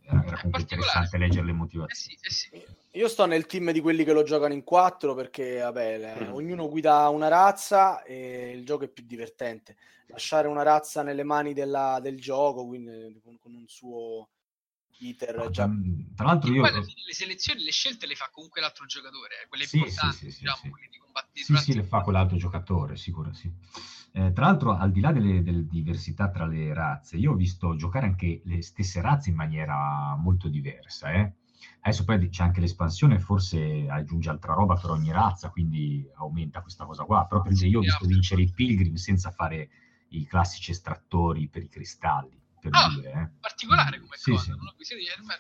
[0.08, 2.18] era, era comunque interessante leggere le motivazioni.
[2.22, 2.76] Eh sì, eh sì.
[2.98, 6.34] Io sto nel team di quelli che lo giocano in quattro perché vabbè, le, mm.
[6.34, 9.76] ognuno guida una razza e il gioco è più divertente.
[10.08, 14.30] Lasciare una razza nelle mani della, del gioco, quindi con, con un suo
[15.00, 15.50] iter.
[15.50, 15.68] Già...
[15.68, 16.64] Mm, tra l'altro io...
[16.64, 20.40] le selezioni, le scelte le fa comunque l'altro giocatore, eh, quelle sì, importanti, sì, sì,
[20.40, 20.70] diciamo, sì.
[20.70, 23.52] quelli di Sì, sì, le fa quell'altro giocatore, sicuro, sì.
[24.18, 27.76] Eh, tra l'altro, al di là delle, delle, diversità tra le razze, io ho visto
[27.76, 31.12] giocare anche le stesse razze in maniera molto diversa.
[31.12, 31.34] Eh?
[31.82, 36.86] Adesso poi c'è anche l'espansione, forse aggiunge altra roba per ogni razza, quindi aumenta questa
[36.86, 37.28] cosa qua.
[37.28, 39.70] Però per esempio io ho visto vincere i Pilgrim senza fare
[40.10, 42.42] i classici estrattori per i cristalli.
[42.60, 43.30] Per ah, dire, eh.
[43.40, 44.44] particolare come sì, cosa.
[44.44, 44.50] Sì.
[44.50, 44.74] No?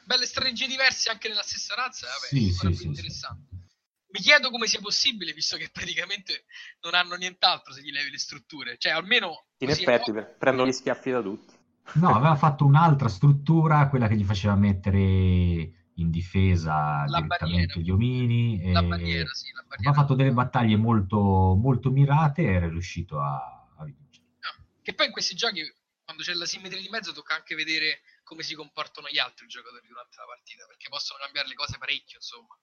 [0.06, 3.48] Belle strategie diverse anche nella stessa razza, vabbè, sì, sì, sì, interessante.
[3.50, 3.67] Sì.
[4.10, 6.46] Mi chiedo come sia possibile, visto che praticamente
[6.82, 8.78] non hanno nient'altro se gli levi le strutture.
[8.78, 9.48] Cioè, almeno...
[9.58, 10.24] In effetti, è...
[10.24, 11.56] prendono gli schiaffi da tutti.
[11.96, 17.80] No, aveva fatto un'altra struttura, quella che gli faceva mettere in difesa la direttamente barriera.
[17.80, 18.72] gli omini.
[18.72, 19.89] La barriera, sì, la barriera.
[19.89, 21.17] Aveva fatto delle battaglie molto,
[21.56, 23.36] molto mirate e era riuscito a,
[23.78, 24.26] a vincere.
[24.39, 24.65] No.
[24.82, 25.62] Che poi in questi giochi,
[26.04, 29.88] quando c'è la simmetria di mezzo, tocca anche vedere come si comportano gli altri giocatori
[29.88, 32.58] durante la partita, perché possono cambiare le cose parecchio, insomma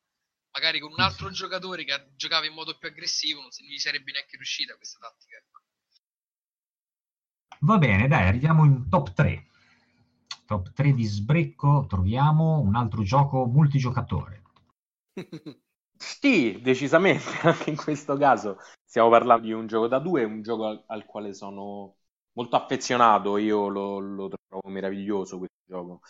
[0.55, 4.37] magari con un altro giocatore che giocava in modo più aggressivo non gli sarebbe neanche
[4.37, 5.37] riuscita questa tattica.
[5.37, 5.61] Ecco.
[7.61, 9.47] Va bene, dai, arriviamo in top 3.
[10.47, 14.43] Top 3 di sbrecco, troviamo un altro gioco multigiocatore.
[15.97, 20.67] Sì, decisamente, anche in questo caso stiamo parlando di un gioco da due, un gioco
[20.67, 21.97] al, al quale sono
[22.33, 26.01] molto affezionato, io lo, lo trovo meraviglioso questo gioco.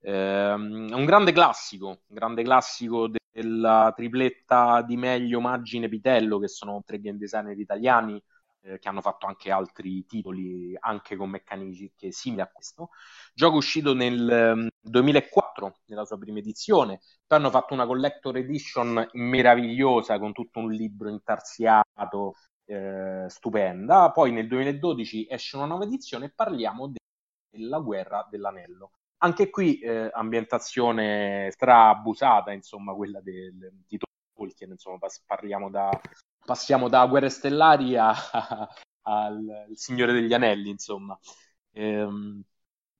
[0.00, 6.82] È un grande classico, un grande classico della tripletta di Meglio, Maggine, Pitello, che sono
[6.86, 8.22] tre game designer italiani
[8.62, 12.90] eh, che hanno fatto anche altri titoli, anche con meccaniche simili a questo.
[13.34, 19.08] Gioco uscito nel 2004, ehm, nella sua prima edizione, poi hanno fatto una collector edition
[19.14, 22.34] meravigliosa con tutto un libro intarsiato,
[22.66, 24.12] eh, stupenda.
[24.12, 26.92] Poi nel 2012 esce una nuova edizione e parliamo
[27.50, 28.92] della guerra dell'anello.
[29.24, 33.98] Anche qui eh, ambientazione strabusata, insomma, quella del, di
[34.34, 35.88] Tolkien, insomma, parliamo da,
[36.44, 38.12] passiamo da Guerre Stellari a,
[39.08, 41.18] al Signore degli Anelli, insomma.
[41.72, 42.42] Ehm,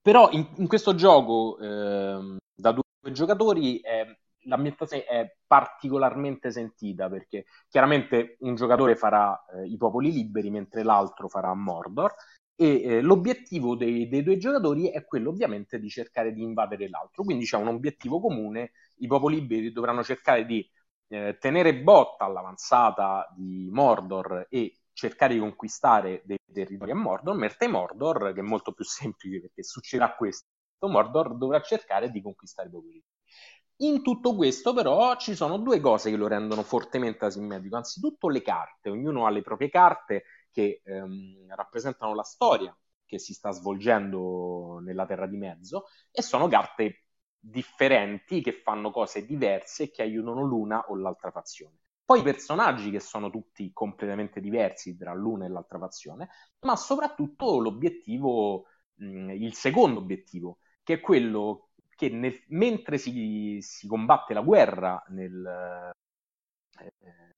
[0.01, 7.45] però in, in, questo gioco ehm, da due giocatori eh, l'ambientazione è particolarmente sentita perché
[7.69, 12.13] chiaramente un giocatore farà eh, i popoli liberi mentre l'altro farà Mordor
[12.55, 17.23] e eh, l'obiettivo dei, dei, due giocatori è quello ovviamente di cercare di invadere l'altro,
[17.23, 20.67] quindi c'è un obiettivo comune, i popoli liberi dovranno cercare di
[21.07, 27.67] eh, tenere botta all'avanzata di Mordor e cercare di conquistare dei territori a Mordor, mentre
[27.67, 30.47] Mordor, che è molto più semplice perché succederà questo,
[30.79, 33.13] Mordor dovrà cercare di conquistare i popoli liberi.
[33.79, 37.75] In tutto questo, però, ci sono due cose che lo rendono fortemente asimmetrico.
[37.75, 40.23] Anzitutto le carte, ognuno ha le proprie carte
[40.55, 42.73] che ehm, rappresentano la storia
[43.05, 47.03] che si sta svolgendo nella Terra di Mezzo e sono carte
[47.37, 51.79] differenti che fanno cose diverse e che aiutano l'una o l'altra fazione.
[52.05, 56.29] Poi i personaggi che sono tutti completamente diversi tra l'una e l'altra fazione,
[56.61, 63.87] ma soprattutto l'obiettivo, mh, il secondo obiettivo, che è quello che nel, mentre si, si,
[63.87, 65.93] combatte la guerra nel,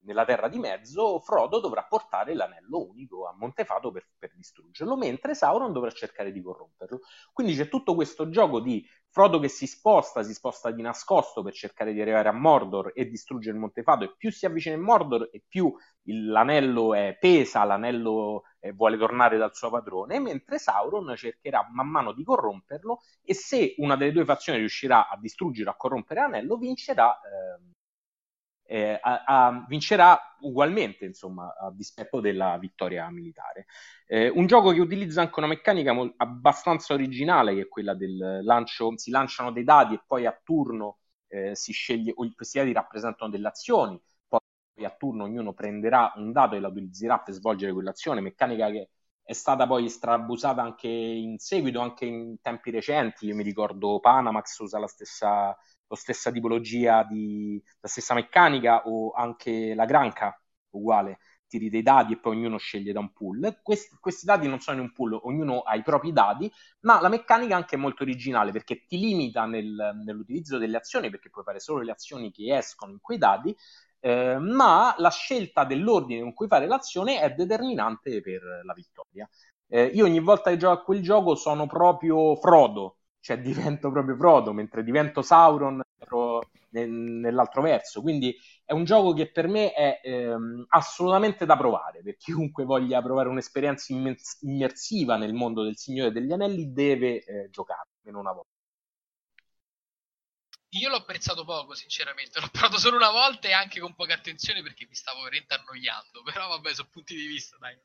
[0.08, 5.34] nella terra di mezzo, Frodo dovrà portare l'anello unico a Montefato per, per, distruggerlo, mentre
[5.34, 7.00] Sauron dovrà cercare di corromperlo.
[7.32, 11.52] Quindi c'è tutto questo gioco di Frodo che si sposta, si sposta di nascosto per
[11.52, 15.42] cercare di arrivare a Mordor e distruggere Montefato, e più si avvicina a Mordor e
[15.46, 15.74] più
[16.04, 21.88] il, l'anello è pesa, l'anello eh, vuole tornare dal suo padrone, mentre Sauron cercherà man
[21.88, 26.20] mano di corromperlo e se una delle due fazioni riuscirà a distruggere o a corrompere
[26.20, 27.18] l'anello, vincerà...
[28.70, 33.66] Eh, a, a, vincerà ugualmente, insomma, a dispetto della vittoria militare.
[34.06, 38.40] Eh, un gioco che utilizza anche una meccanica mo- abbastanza originale, che è quella del
[38.42, 43.30] lancio, si lanciano dei dadi e poi a turno eh, si sceglie, questi dadi rappresentano
[43.30, 44.40] delle azioni, poi
[44.84, 48.90] a turno ognuno prenderà un dato e la utilizzerà per svolgere quell'azione, meccanica che
[49.22, 53.26] è stata poi strabusata anche in seguito, anche in tempi recenti.
[53.26, 55.56] Io mi ricordo Panamax usa la stessa
[55.88, 62.12] la stessa tipologia di la stessa meccanica o anche la granca uguale tiri dei dadi
[62.12, 63.58] e poi ognuno sceglie da un pool.
[63.62, 67.08] Questi, questi, dadi non sono in un pool, ognuno ha i propri dadi, ma la
[67.08, 71.58] meccanica è anche molto originale perché ti limita nel, nell'utilizzo delle azioni, perché puoi fare
[71.58, 73.56] solo le azioni che escono in quei dadi,
[74.00, 79.28] eh, ma la scelta dell'ordine con cui fare l'azione è determinante per la vittoria.
[79.70, 82.97] Eh, io ogni volta che gioco a quel gioco sono proprio Frodo,
[83.28, 85.82] cioè divento proprio Frodo, mentre divento Sauron
[86.70, 88.00] nell'altro verso.
[88.00, 93.02] Quindi è un gioco che per me è ehm, assolutamente da provare, per chiunque voglia
[93.02, 93.92] provare un'esperienza
[94.40, 98.48] immersiva nel mondo del Signore degli Anelli deve eh, giocare, almeno una volta.
[100.70, 102.40] Io l'ho apprezzato poco, sinceramente.
[102.40, 106.22] L'ho provato solo una volta e anche con poca attenzione perché mi stavo veramente annoiando.
[106.32, 107.76] Però vabbè, sono punti di vista, dai.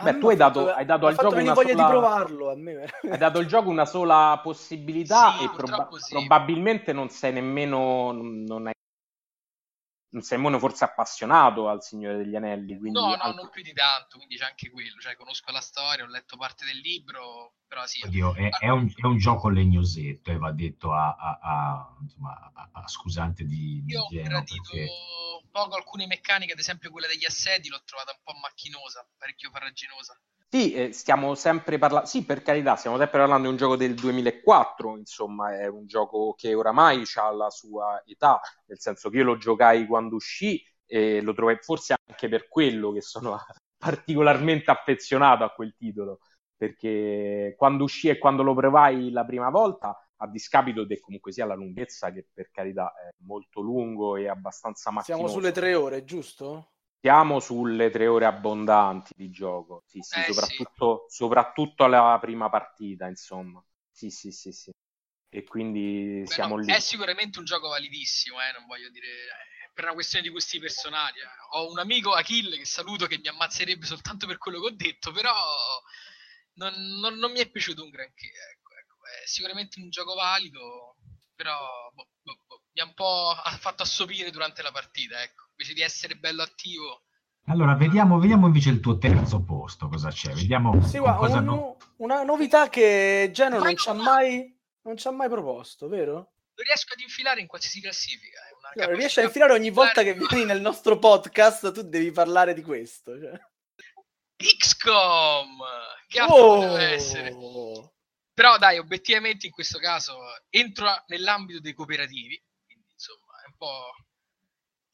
[0.00, 1.84] Beh, tu hai dato, hai dato al gioco una voglia sola...
[1.84, 2.88] di provarlo a me.
[3.10, 6.14] hai dato al gioco una sola possibilità sì, e proba- sì.
[6.14, 8.72] probabilmente non sei nemmeno non hai
[10.10, 12.78] non sei nemmeno forse appassionato al Signore degli Anelli.
[12.78, 13.36] Quindi no, no, anche...
[13.36, 14.98] non più di tanto, quindi c'è anche quello.
[15.00, 18.04] Cioè, conosco la storia, ho letto parte del libro, però sì.
[18.04, 22.52] Oddio, è, è, un, è, un, gioco legnosetto e va detto a, a, a, insomma,
[22.72, 24.90] a scusante di, Io di ho gradito perché...
[25.50, 30.18] poco alcune meccaniche, ad esempio quella degli assedi, l'ho trovata un po' macchinosa, parecchio farraginosa.
[30.50, 33.94] Sì, eh, stiamo sempre parlando, sì, per carità, stiamo sempre parlando di un gioco del
[33.94, 39.24] 2004, insomma, è un gioco che oramai ha la sua età, nel senso che io
[39.24, 43.38] lo giocai quando uscì e lo trovai forse anche per quello che sono
[43.76, 46.20] particolarmente affezionato a quel titolo,
[46.56, 51.44] perché quando uscì e quando lo provai la prima volta, a discapito di comunque sia
[51.44, 55.24] la lunghezza, che per carità è molto lungo e abbastanza macchinoso.
[55.24, 56.70] Siamo sulle tre ore, giusto?
[57.00, 63.06] Siamo sulle tre ore abbondanti di gioco, sì, sì, Eh, soprattutto, soprattutto alla prima partita,
[63.06, 63.62] insomma.
[63.90, 64.70] Sì, sì, sì, sì.
[65.30, 66.76] E quindi Beh, siamo no, lì.
[66.76, 70.58] È sicuramente un gioco validissimo, eh, non voglio dire, eh, per una questione di gusti
[70.58, 71.18] personali.
[71.20, 71.26] eh.
[71.52, 75.10] Ho un amico, Achille, che saluto, che mi ammazzerebbe soltanto per quello che ho detto,
[75.12, 75.32] però
[76.54, 78.26] non, non- non mi è piaciuto un granché.
[78.26, 78.96] Ecco, ecco.
[79.22, 80.96] È sicuramente un gioco valido,
[81.34, 85.47] però boh, boh, boh, mi ha un po' ha fatto assopire durante la partita, ecco.
[85.60, 87.02] Invece di essere bello attivo,
[87.46, 90.32] Allora, vediamo, vediamo invece il tuo terzo posto, cosa c'è.
[90.32, 94.56] Vediamo Sì, guarda, cosa un- no- una novità che Geno non ci ha no, mai,
[94.82, 96.32] non ci ha mai proposto, vero?
[96.58, 98.38] lo riesco ad infilare in qualsiasi classifica.
[98.74, 102.52] Una Cioè, riesci a infilare ogni volta che vieni nel nostro podcast, tu devi parlare
[102.54, 103.18] di questo.
[103.18, 103.40] Cioè.
[104.36, 105.58] XCOM!
[106.06, 106.76] Che altro poteva Oh!
[106.78, 107.34] essere?
[108.34, 110.16] Però dai, obiettivamente in questo caso
[110.50, 113.94] entro nell'ambito dei cooperativi, quindi insomma è un po'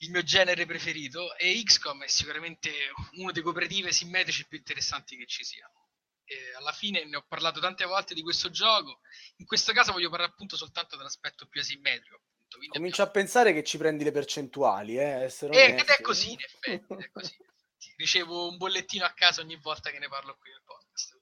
[0.04, 2.70] il mio genere preferito e XCOM è sicuramente
[3.14, 5.88] uno dei cooperativi simmetrici più interessanti che ci siano.
[6.24, 9.00] E alla fine ne ho parlato tante volte di questo gioco,
[9.36, 12.22] in questo caso voglio parlare appunto soltanto dell'aspetto più asimmetrico.
[12.54, 16.32] Quindi Comincio a pensare che ci prendi le percentuali, eh, abbiamo- Eh, ed è così
[16.32, 17.36] in effetti, è così.
[17.96, 21.20] Ricevo un bollettino a casa ogni volta che ne parlo qui nel podcast.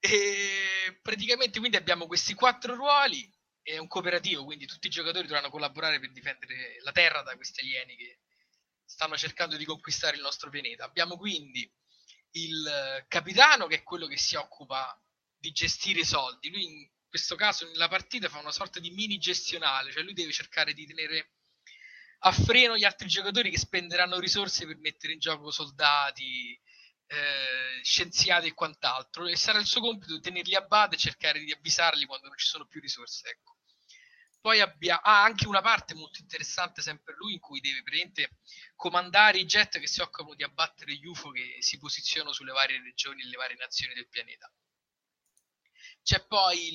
[0.00, 3.32] E praticamente quindi abbiamo questi quattro ruoli,
[3.64, 7.60] è un cooperativo, quindi tutti i giocatori dovranno collaborare per difendere la Terra da questi
[7.60, 8.20] alieni che
[8.84, 10.84] stanno cercando di conquistare il nostro pianeta.
[10.84, 11.68] Abbiamo quindi
[12.32, 14.96] il eh, capitano che è quello che si occupa
[15.38, 16.50] di gestire i soldi.
[16.50, 20.32] Lui in questo caso nella partita fa una sorta di mini gestionale, cioè lui deve
[20.32, 21.32] cercare di tenere
[22.26, 26.58] a freno gli altri giocatori che spenderanno risorse per mettere in gioco soldati,
[27.06, 29.26] eh, scienziati e quant'altro.
[29.26, 32.46] E sarà il suo compito tenerli a bada e cercare di avvisarli quando non ci
[32.46, 33.28] sono più risorse.
[33.28, 33.53] Ecco.
[34.44, 38.40] Poi abbia, ha anche una parte molto interessante sempre lui in cui deve praticamente
[38.76, 42.78] comandare i jet che si occupano di abbattere gli UFO che si posizionano sulle varie
[42.82, 44.52] regioni e le varie nazioni del pianeta.
[46.02, 46.58] C'è poi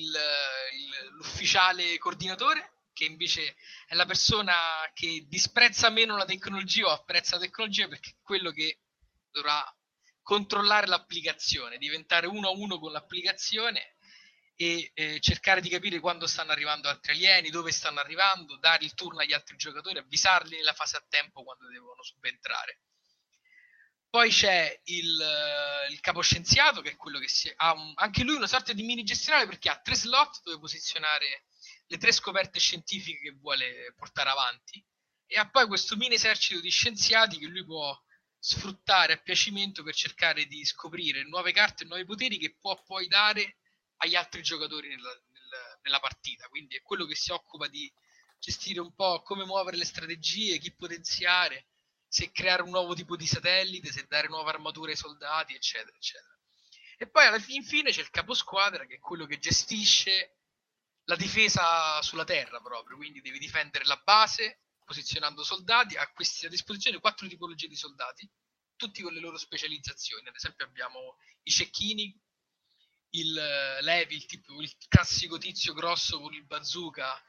[0.72, 3.54] il- l'ufficiale coordinatore che invece
[3.86, 4.52] è la persona
[4.92, 8.80] che disprezza meno la tecnologia o apprezza la tecnologia perché è quello che
[9.30, 9.64] dovrà
[10.22, 13.94] controllare l'applicazione, diventare uno a uno con l'applicazione
[14.60, 18.92] e eh, cercare di capire quando stanno arrivando altri alieni, dove stanno arrivando, dare il
[18.92, 22.80] turno agli altri giocatori, avvisarli nella fase a tempo quando devono subentrare.
[24.10, 25.18] Poi c'è il,
[25.88, 29.02] il caposcienziato, che è quello che si, ha un- anche lui una sorta di mini
[29.02, 31.44] gestionale perché ha tre slot dove posizionare
[31.86, 34.84] le tre scoperte scientifiche che vuole portare avanti
[35.24, 37.98] e ha poi questo mini esercito di scienziati che lui può
[38.38, 43.08] sfruttare a piacimento per cercare di scoprire nuove carte e nuovi poteri che può poi
[43.08, 43.59] dare
[44.02, 46.48] agli altri giocatori nella, nel- nella partita.
[46.48, 47.90] Quindi è quello che si occupa di
[48.38, 51.66] gestire un po' come muovere le strategie, chi potenziare,
[52.08, 56.34] se creare un nuovo tipo di satellite, se dare nuove armature ai soldati, eccetera, eccetera.
[56.96, 60.36] E poi alla fin fine c'è il caposquadra che è quello che gestisce
[61.04, 66.48] la difesa sulla terra proprio, quindi devi difendere la base posizionando soldati, ha questi a
[66.48, 68.28] disposizione quattro tipologie di soldati,
[68.76, 70.26] tutti con le loro specializzazioni.
[70.28, 72.18] Ad esempio abbiamo i cecchini,
[73.10, 77.22] il eh, Levi, il, tipo, il classico tizio grosso con il bazooka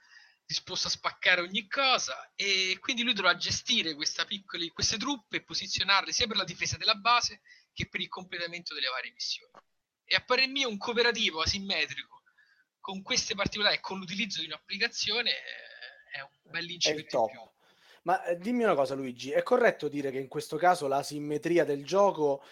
[0.46, 3.96] disposto a spaccare ogni cosa e quindi lui dovrà gestire
[4.28, 7.42] piccoli, queste truppe e posizionarle sia per la difesa della base
[7.74, 9.54] che per il completamento delle varie missioni.
[10.04, 12.24] E a parer mio un cooperativo asimmetrico
[12.82, 17.14] con queste particolari e con l'utilizzo di un'applicazione eh, è un bel È il incipit
[17.14, 17.42] in più.
[18.04, 21.64] Ma eh, dimmi una cosa, Luigi, è corretto dire che in questo caso la simmetria
[21.64, 22.44] del gioco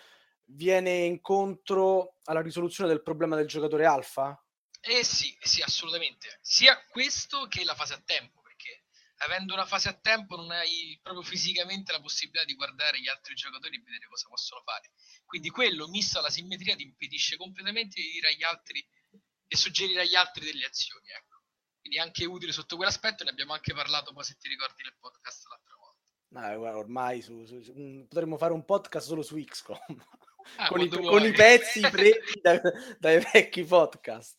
[0.51, 4.41] viene incontro alla risoluzione del problema del giocatore alfa?
[4.81, 6.39] Eh sì, sì, assolutamente.
[6.41, 8.85] Sia questo che la fase a tempo, perché
[9.17, 13.35] avendo una fase a tempo non hai proprio fisicamente la possibilità di guardare gli altri
[13.35, 14.91] giocatori e vedere cosa possono fare.
[15.25, 18.87] Quindi quello, misto alla simmetria, ti impedisce completamente di dire agli altri
[19.47, 21.09] e suggerire agli altri delle azioni.
[21.09, 21.43] Ecco.
[21.79, 24.95] Quindi è anche utile sotto quell'aspetto, ne abbiamo anche parlato poi se ti ricordi nel
[24.99, 26.11] podcast l'altra volta.
[26.29, 29.77] No, guarda, ormai su- su- su- potremmo fare un podcast solo su XCOM
[30.57, 32.61] Ah, con, i, con i pezzi presi da-
[32.99, 34.37] dai vecchi podcast.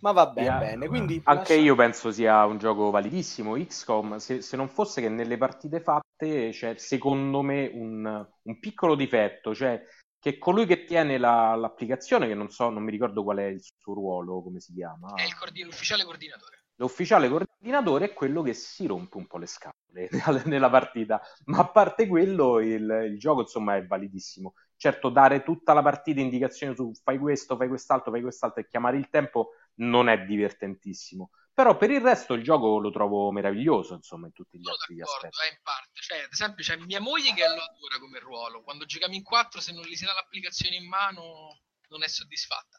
[0.00, 0.58] Ma va bene, Yeah.
[0.58, 0.88] bene.
[0.88, 3.54] Quindi Anche lascia- io penso sia un gioco validissimo.
[3.54, 8.94] XCOM, se, se non fosse che nelle partite fatte c'è secondo me un, un piccolo
[8.94, 9.80] difetto, cioè
[10.18, 13.60] che colui che tiene la- l'applicazione, che non so, non mi ricordo qual è il
[13.62, 16.61] suo ruolo, come si chiama, È il coordi- l'ufficiale coordinatore.
[16.82, 20.08] L'ufficiale coordinatore è quello che si rompe un po' le scatole
[20.46, 24.54] nella partita, ma a parte quello il, il gioco insomma è validissimo.
[24.76, 28.96] Certo, dare tutta la partita indicazioni su fai questo, fai quest'altro, fai quest'altro e chiamare
[28.96, 31.30] il tempo non è divertentissimo.
[31.52, 35.00] però per il resto il gioco lo trovo meraviglioso, insomma, in tutti gli Sono altri
[35.00, 35.36] aspetti.
[35.44, 36.00] eh, in parte.
[36.00, 38.62] Cioè, ad esempio, c'è mia moglie che lo adora come ruolo.
[38.62, 42.78] Quando giochiamo in quattro, se non gli si dà l'applicazione in mano, non è soddisfatta.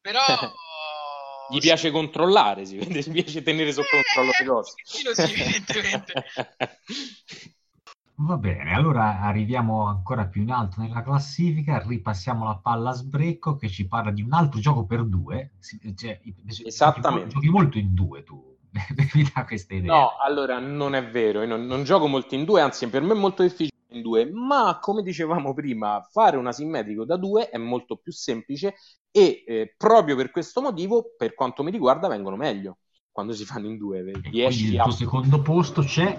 [0.00, 0.20] Però...
[1.46, 4.74] Gli piace controllare, si vede, gli piace tenere sotto Eh, controllo le cose.
[5.12, 6.16] sì, evidentemente.
[8.16, 13.56] Va bene, allora arriviamo ancora più in alto nella classifica, ripassiamo la palla a sbrecco
[13.56, 15.52] che ci parla di un altro gioco per due.
[15.94, 16.20] Cioè,
[16.64, 17.34] Esattamente.
[17.34, 18.56] Giochi molto in due tu,
[19.14, 19.92] mi dà questa idea.
[19.94, 23.12] No, allora non è vero, io non, non gioco molto in due, anzi per me
[23.12, 27.58] è molto difficile in due, ma come dicevamo prima, fare un asimmetrico da due è
[27.58, 28.74] molto più semplice
[29.12, 32.78] e eh, proprio per questo motivo, per quanto mi riguarda, vengono meglio
[33.12, 34.02] quando si fanno in due.
[34.22, 34.84] Riesci il a...
[34.84, 36.18] tuo secondo posto c'è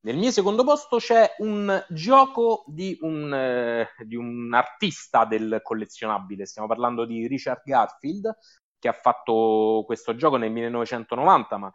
[0.00, 6.46] Nel mio secondo posto c'è un gioco di un, eh, di un artista del collezionabile,
[6.46, 8.36] stiamo parlando di Richard Garfield,
[8.78, 11.70] che ha fatto questo gioco nel 1990, ma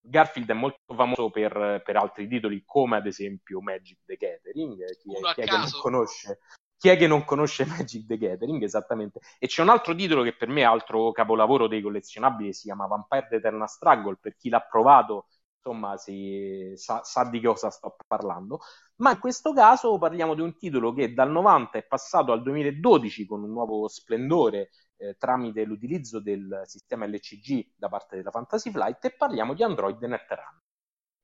[0.00, 4.84] Garfield è molto famoso per, per altri titoli, come ad esempio Magic the Gathering.
[4.96, 6.38] Chi a è, chi è che non conosce?
[6.82, 8.60] Chi è che non conosce Magic the Gathering?
[8.60, 9.20] Esattamente.
[9.38, 12.88] E c'è un altro titolo che per me è altro capolavoro dei collezionabili, si chiama
[12.88, 17.94] Vampire the Eternal Struggle, per chi l'ha provato insomma si, sa, sa di cosa sto
[18.04, 18.58] parlando,
[18.96, 23.26] ma in questo caso parliamo di un titolo che dal 90 è passato al 2012
[23.26, 29.04] con un nuovo splendore eh, tramite l'utilizzo del sistema LCG da parte della Fantasy Flight
[29.04, 30.61] e parliamo di Android Netrunner.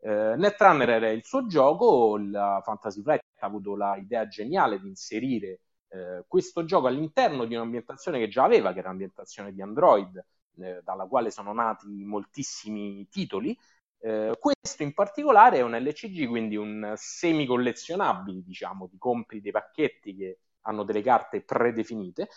[0.01, 5.61] Eh, Netrunner era il suo gioco, la Fantasy Flight ha avuto l'idea geniale di inserire
[5.89, 10.25] eh, questo gioco all'interno di un'ambientazione che già aveva, che era l'ambientazione di Android,
[10.59, 13.57] eh, dalla quale sono nati moltissimi titoli,
[14.01, 19.53] eh, questo in particolare è un LCG, quindi un semi collezionabile, diciamo, ti compri dei
[19.53, 22.29] pacchetti che hanno delle carte predefinite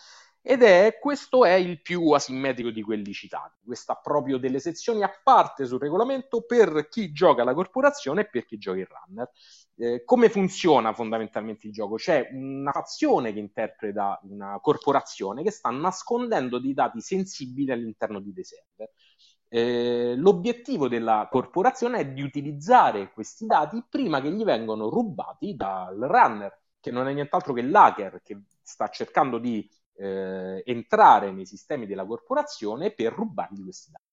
[0.44, 3.60] ed è questo è il più asimmetrico di quelli citati.
[3.64, 8.44] Questa proprio delle sezioni a parte sul regolamento per chi gioca la corporazione e per
[8.44, 9.30] chi gioca il runner.
[9.76, 11.94] Eh, come funziona fondamentalmente il gioco?
[11.94, 18.32] C'è una fazione che interpreta una corporazione che sta nascondendo dei dati sensibili all'interno di
[18.32, 18.90] dei server.
[19.48, 25.98] Eh, l'obiettivo della corporazione è di utilizzare questi dati prima che gli vengano rubati dal
[25.98, 31.86] runner, che non è nient'altro che l'hacker che sta cercando di eh, entrare nei sistemi
[31.86, 34.04] della corporazione per rubargli questi dati.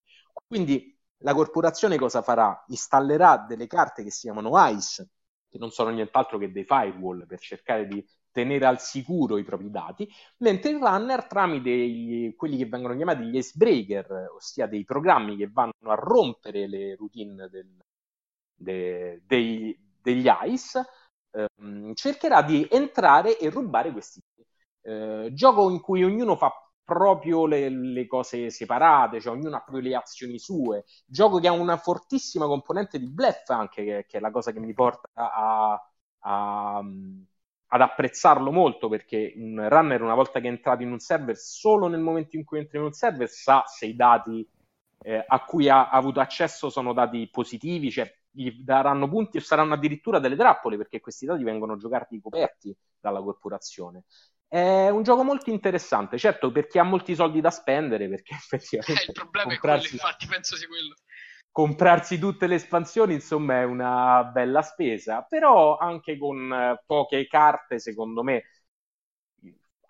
[0.48, 2.64] Quindi la corporazione cosa farà?
[2.68, 5.10] Installerà delle carte che si chiamano ICE,
[5.50, 9.70] che non sono nient'altro che dei firewall per cercare di tenere al sicuro i propri
[9.70, 10.08] dati,
[10.38, 15.50] mentre il runner tramite gli, quelli che vengono chiamati gli icebreaker, ossia dei programmi che
[15.52, 17.68] vanno a rompere le routine del,
[18.56, 20.86] de, dei, degli ICE,
[21.32, 24.22] ehm, cercherà di entrare e rubare questi
[24.82, 26.52] eh, gioco in cui ognuno fa
[26.84, 30.86] proprio le, le, cose separate, cioè ognuno ha proprio le azioni sue.
[31.06, 34.60] Gioco che ha una fortissima componente di bluff anche, che, che è la cosa che
[34.60, 35.80] mi porta a,
[36.20, 36.84] a,
[37.72, 41.88] ad apprezzarlo molto, perché un runner una volta che è entrato in un server, solo
[41.88, 44.48] nel momento in cui entra in un server sa se i dati
[45.02, 49.42] eh, a cui ha, ha avuto accesso sono dati positivi, cioè gli daranno punti o
[49.42, 54.06] saranno addirittura delle trappole, perché questi dati vengono giocati coperti dalla corporazione.
[54.50, 59.04] È un gioco molto interessante, certo per chi ha molti soldi da spendere, perché effettivamente...
[59.04, 60.96] Eh, il problema comprarsi, è quello, infatti, penso sia quello.
[61.52, 67.78] Comprarsi tutte le espansioni, insomma, è una bella spesa, però anche con eh, poche carte,
[67.78, 68.44] secondo me,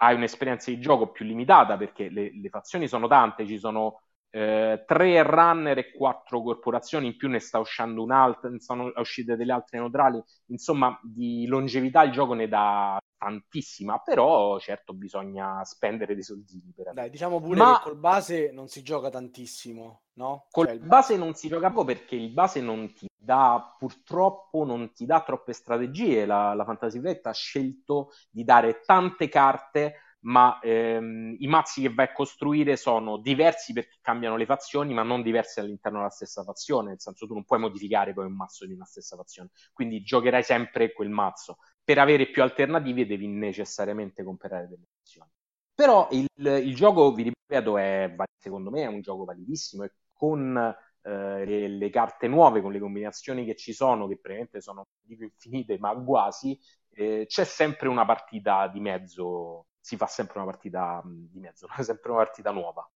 [0.01, 4.01] hai un'esperienza di gioco più limitata, perché le, le fazioni sono tante, ci sono
[4.32, 9.51] eh, tre runner e quattro corporazioni, in più ne sta uscendo un'altra, sono uscite delle
[9.53, 16.23] altre neutrali, insomma di longevità il gioco ne dà tantissima, però certo bisogna spendere dei
[16.23, 20.47] soldini per Dai, diciamo pure Ma- che col base non si gioca tantissimo, no?
[20.51, 24.65] Col Cioè, il- base non si gioca poco perché il base non ti dà, purtroppo
[24.65, 26.25] non ti dà troppe strategie.
[26.25, 31.93] La, la Fantasy Flight ha scelto di dare tante carte, ma ehm, i mazzi che
[31.93, 36.43] vai a costruire sono diversi perché cambiano le fazioni, ma non diversi all'interno della stessa
[36.43, 36.89] fazione.
[36.89, 40.43] Nel senso, tu non puoi modificare poi un mazzo di una stessa fazione, quindi giocherai
[40.43, 41.57] sempre quel mazzo.
[41.84, 45.30] Per avere più alternative devi necessariamente comprare delle fazioni.
[45.74, 50.76] Però il, il gioco, vi ripeto, è, secondo me è un gioco validissimo e con
[51.01, 55.24] eh, le, le, carte nuove, con le combinazioni che ci sono, che praticamente sono dico
[55.24, 56.59] infinite, ma quasi,
[56.91, 62.11] eh, c'è sempre una partita di mezzo, si fa sempre una partita di mezzo, sempre
[62.11, 62.89] una partita nuova.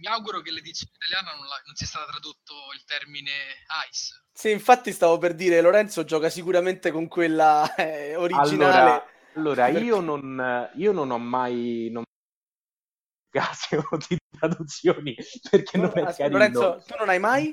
[0.00, 3.30] Mi auguro che l'edizione italiana non, la, non sia stato tradotto il termine
[3.88, 4.24] ICE.
[4.32, 9.04] Sì, infatti stavo per dire, Lorenzo gioca sicuramente con quella eh, originale.
[9.34, 11.88] Allora, allora io, non, io non ho mai...
[11.90, 12.02] Non
[13.34, 15.16] caso di traduzioni
[15.50, 16.38] perché non, non è carino.
[16.38, 17.52] Lorenzo, tu non hai mai?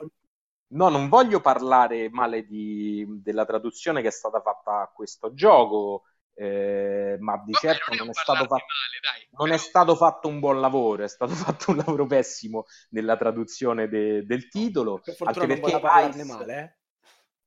[0.73, 6.03] No, non voglio parlare male di, della traduzione che è stata fatta a questo gioco,
[6.43, 9.29] eh, ma di Vabbè, certo non è non, è stato, fatto, male, dai.
[9.37, 13.17] non è però- stato fatto un buon lavoro, è stato fatto un lavoro pessimo nella
[13.17, 15.03] traduzione de- del titolo.
[15.03, 16.75] Per Anche fortuna non perché voleva parlarne Ice- male, eh.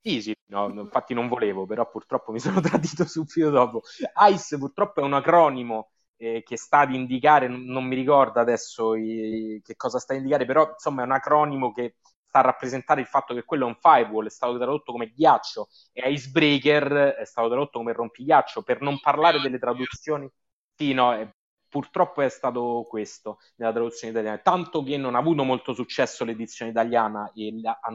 [0.07, 3.83] Sì, sì, no, no, infatti non volevo, però purtroppo mi sono tradito subito dopo.
[4.31, 8.95] ICE purtroppo è un acronimo eh, che sta ad indicare, non, non mi ricordo adesso
[8.95, 11.97] i- che cosa sta a indicare, però insomma è un acronimo che
[12.35, 15.68] sta a rappresentare il fatto che quello è un firewall, è stato tradotto come ghiaccio
[15.93, 20.28] e Icebreaker è stato tradotto come rompighiaccio, per non parlare delle traduzioni.
[20.74, 21.32] Sì, no, eh,
[21.68, 26.72] purtroppo è stato questo nella traduzione italiana, tanto che non ha avuto molto successo l'edizione
[26.72, 27.53] italiana e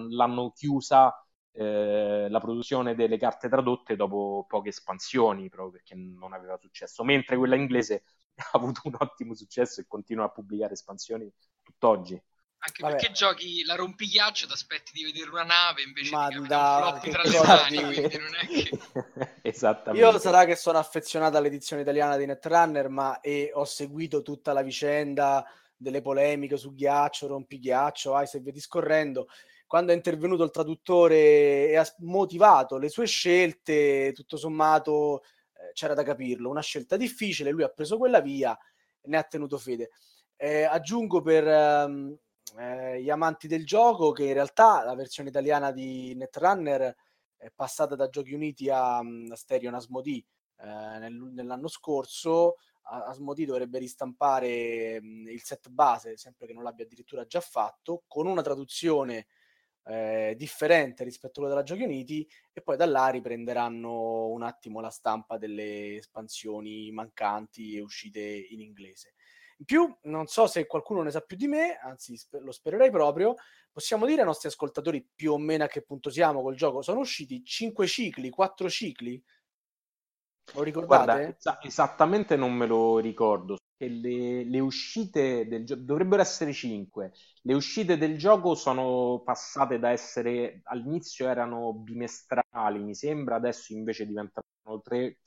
[0.10, 1.14] l'hanno chiusa
[1.52, 7.36] eh, la produzione delle carte tradotte dopo poche espansioni, proprio perché non aveva successo, mentre
[7.36, 8.04] quella inglese
[8.36, 11.30] ha avuto un ottimo successo e continua a pubblicare espansioni
[11.62, 12.22] tutt'oggi.
[12.62, 12.96] Anche Vabbè.
[12.96, 17.24] perché giochi la rompighiaccio, ti aspetti di vedere una nave invece Ma capita da- tra
[17.24, 19.40] le mani, quindi non è che...
[19.42, 20.06] Esattamente.
[20.06, 24.62] Io sarà che sono affezionato all'edizione italiana di Netrunner, ma e ho seguito tutta la
[24.62, 25.46] vicenda
[25.78, 29.30] delle polemiche su ghiaccio, rompighiaccio, Ice e via discorrendo.
[29.66, 35.22] Quando è intervenuto il traduttore e ha motivato le sue scelte, tutto sommato
[35.54, 36.50] eh, c'era da capirlo.
[36.50, 38.58] Una scelta difficile, lui ha preso quella via
[39.00, 39.92] e ne ha tenuto fede.
[40.36, 42.18] Eh, aggiungo per ehm,
[42.58, 46.96] eh, gli amanti del gioco che in realtà la versione italiana di Netrunner
[47.38, 50.26] è passata da Giochi Uniti a, mm, a Stereo Asmodee
[50.58, 50.66] eh,
[51.00, 52.56] nel- nell'anno scorso.
[52.84, 58.04] A- Asmodee dovrebbe ristampare mm, il set base, sempre che non l'abbia addirittura già fatto,
[58.08, 59.28] con una traduzione
[59.86, 64.82] eh, differente rispetto a quella della Giochi Uniti e poi da là riprenderanno un attimo
[64.82, 69.14] la stampa delle espansioni mancanti e uscite in inglese.
[69.60, 73.36] In più, non so se qualcuno ne sa più di me, anzi lo spererei proprio,
[73.72, 76.82] possiamo dire ai nostri ascoltatori più o meno a che punto siamo col gioco?
[76.82, 79.22] Sono usciti 5 cicli, 4 cicli?
[80.54, 80.86] Lo ricordate?
[80.86, 83.58] Guarda, esa- esattamente non me lo ricordo.
[83.78, 87.14] Che le, le uscite del gioco dovrebbero essere 5.
[87.44, 94.06] Le uscite del gioco sono passate da essere all'inizio erano bimestrali, mi sembra, adesso invece
[94.06, 94.46] diventano
[94.84, 95.20] 3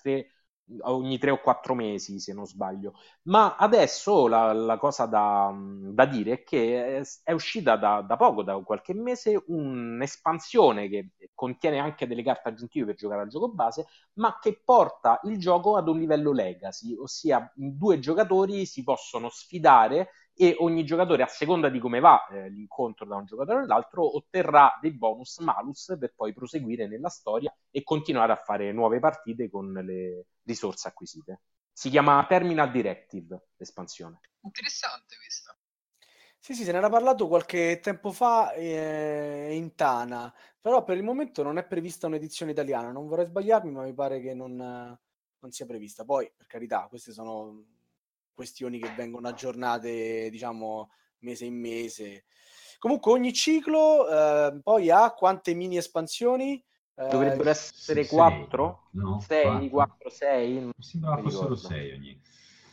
[0.82, 2.94] ogni 3 o 4 mesi, se non sbaglio.
[3.22, 8.42] Ma adesso la, la cosa da, da dire è che è, uscita da, da poco,
[8.42, 13.86] da qualche mese, un'espansione che contiene anche delle carte aggiuntive per giocare al gioco base
[14.14, 20.10] ma che porta il gioco ad un livello legacy, ossia due giocatori si possono sfidare
[20.34, 24.78] e ogni giocatore, a seconda di come va eh, l'incontro da un giocatore all'altro, otterrà
[24.80, 29.72] dei bonus malus per poi proseguire nella storia e continuare a fare nuove partite con
[29.72, 31.42] le risorse acquisite.
[31.72, 34.20] Si chiama Terminal Directive l'espansione.
[34.40, 35.56] Interessante questa.
[36.38, 41.04] Sì, sì, se ne era parlato qualche tempo fa eh, in Tana, però per il
[41.04, 42.90] momento non è prevista un'edizione italiana.
[42.90, 46.04] Non vorrei sbagliarmi, ma mi pare che non, non sia prevista.
[46.04, 47.64] Poi, per carità, queste sono
[48.34, 52.24] questioni che vengono aggiornate, diciamo, mese in mese.
[52.78, 56.54] Comunque ogni ciclo eh, poi ha quante mini espansioni?
[56.94, 58.88] Eh, Dovrebbero essere sì, sei, 4?
[58.92, 59.20] no?
[59.20, 59.68] 6, Quattro.
[59.70, 60.52] 4, 6?
[60.60, 61.56] Mi sembrava fossero ricordo.
[61.68, 62.20] 6 ogni.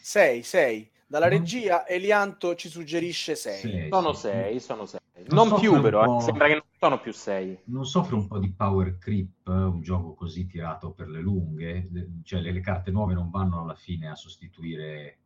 [0.02, 0.92] 6, 6.
[1.08, 1.32] Dalla No.
[1.38, 3.60] regia Elianto ci suggerisce 6.
[3.60, 4.22] Sei, Sono sì.
[4.22, 5.00] 6, sono 6.
[5.28, 7.60] Non Non più però, eh, sembra che non sono più 6.
[7.66, 11.90] Non soffre un po' di power creep, eh, un gioco così tirato per le lunghe?
[12.24, 15.18] Cioè le, le carte nuove non vanno alla fine a sostituire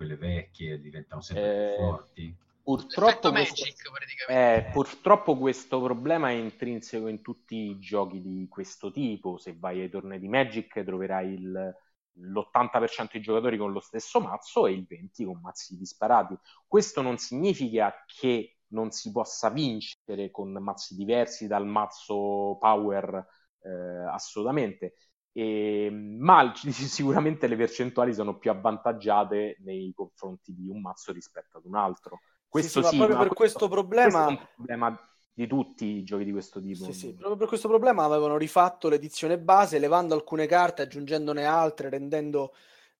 [0.00, 2.34] quelle vecchie, diventano sempre Eh, più forti?
[2.62, 3.82] Purtroppo questo, Magic
[4.26, 9.38] eh, purtroppo questo problema è intrinseco in tutti i giochi di questo tipo.
[9.38, 11.76] Se vai ai tornei di Magic troverai il-
[12.14, 16.36] l'80% dei giocatori con lo stesso mazzo e il 20% con mazzi disparati.
[16.66, 23.26] Questo non significa che non si possa vincere con mazzi diversi dal mazzo Power,
[23.62, 23.70] eh,
[24.12, 24.94] assolutamente.
[25.32, 31.64] E, ma sicuramente le percentuali sono più avvantaggiate nei confronti di un mazzo rispetto ad
[31.64, 32.18] un altro.
[32.48, 36.02] Questo sì, sì, ma proprio per questo problema- questo è un problema di tutti i
[36.02, 36.84] giochi di questo tipo.
[36.84, 41.88] Sì, sì, proprio per questo problema avevano rifatto l'edizione base, levando alcune carte, aggiungendone altre,
[41.88, 42.52] rendendo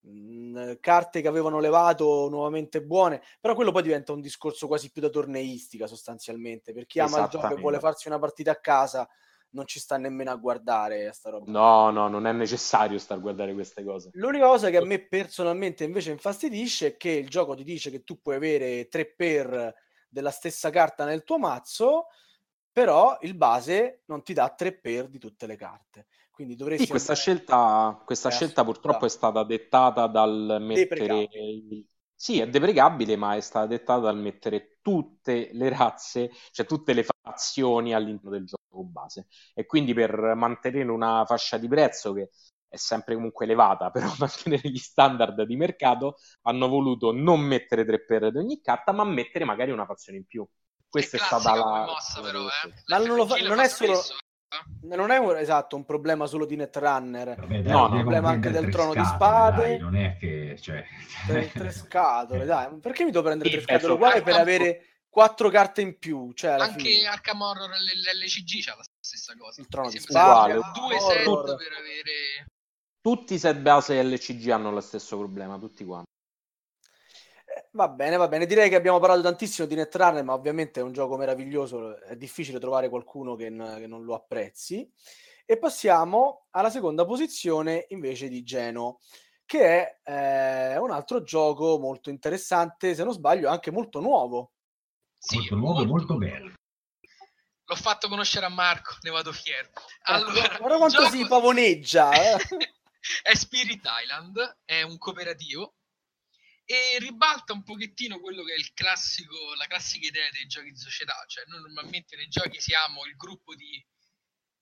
[0.02, 3.20] mh, carte che avevano levato nuovamente buone.
[3.40, 6.72] Però quello poi diventa un discorso quasi più da torneistica, sostanzialmente.
[6.72, 9.08] Per chi ama il gioco e vuole farsi una partita a casa,
[9.50, 11.50] non ci sta nemmeno a guardare sta roba.
[11.50, 14.10] No, no, non è necessario star a guardare queste cose.
[14.14, 18.02] L'unica cosa che a me personalmente invece infastidisce è che il gioco ti dice che
[18.02, 19.74] tu puoi avere 3 per
[20.08, 22.06] della stessa carta nel tuo mazzo,
[22.72, 26.06] però il base non ti dà 3 per di tutte le carte.
[26.30, 31.28] Quindi dovresti Sì, questa andare- scelta, questa Eh, scelta purtroppo è stata dettata dal mettere
[32.14, 37.04] Sì, è deprecabile, ma è stata dettata dal mettere tutte le razze, cioè tutte le
[37.04, 39.26] fazioni all'interno del gioco base.
[39.54, 42.30] E quindi per mantenere una fascia di prezzo che
[42.68, 48.04] è sempre comunque elevata, però mantenere gli standard di mercato, hanno voluto non mettere tre
[48.04, 50.46] per ad ogni carta, ma mettere magari una fazione in più.
[50.88, 52.72] Questa è, è stata la mossa, però, eh.
[52.86, 54.18] Ma non, fa, non è solo stesso,
[54.82, 58.50] non è un, esatto un problema solo di Netrunner, Vabbè, dai, no, un problema anche
[58.50, 59.62] del trono scatole, di spade.
[59.62, 60.84] Dai, non è che cioè...
[61.26, 65.82] tre, tre scatole, dai, perché mi devo prendere tre scatole uguali per avere quattro carte
[65.82, 66.32] in più?
[66.32, 67.06] Cioè, anche fine.
[67.06, 69.60] Arkham Horror l'LCG c'ha la stessa cosa.
[69.60, 72.46] Il trono di spade, due set per avere
[73.02, 76.08] tutti i set base LCG hanno lo stesso problema, tutti quanti.
[77.72, 78.46] Va bene, va bene.
[78.46, 82.00] Direi che abbiamo parlato tantissimo di Netrunner, ma ovviamente è un gioco meraviglioso.
[82.00, 84.88] È difficile trovare qualcuno che, n- che non lo apprezzi.
[85.46, 89.00] E passiamo alla seconda posizione invece di Geno,
[89.44, 94.52] che è eh, un altro gioco molto interessante, se non sbaglio, anche molto nuovo.
[95.22, 96.54] Sì, molto nuovo e molto bello.
[97.64, 99.68] L'ho fatto conoscere a Marco, ne vado fiero.
[99.68, 101.16] Ecco, allora, ecco, guarda quanto gioco...
[101.16, 102.10] si pavoneggia.
[102.12, 102.38] Eh?
[103.22, 105.76] è Spirit Island, è un cooperativo
[106.64, 110.78] e ribalta un pochettino quello che è il classico, la classica idea dei giochi di
[110.78, 113.84] società, cioè noi normalmente nei giochi siamo il gruppo di,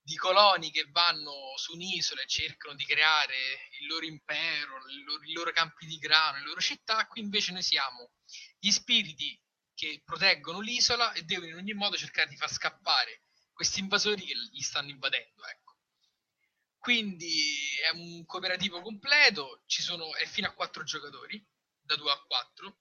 [0.01, 3.35] di coloni che vanno su un'isola e cercano di creare
[3.79, 7.53] il loro impero, i loro, i loro campi di grano, le loro città, qui invece
[7.53, 8.11] noi siamo
[8.59, 9.39] gli spiriti
[9.79, 13.23] che proteggono l'isola e devono in ogni modo cercare di far scappare
[13.53, 15.45] questi invasori che gli stanno invadendo.
[15.45, 15.77] Ecco.
[16.77, 21.41] Quindi è un cooperativo completo, ci sono, è fino a quattro giocatori
[21.79, 22.77] da 2 a 4,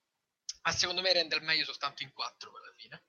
[0.62, 3.04] ma secondo me rende al meglio soltanto in 4 alla fine.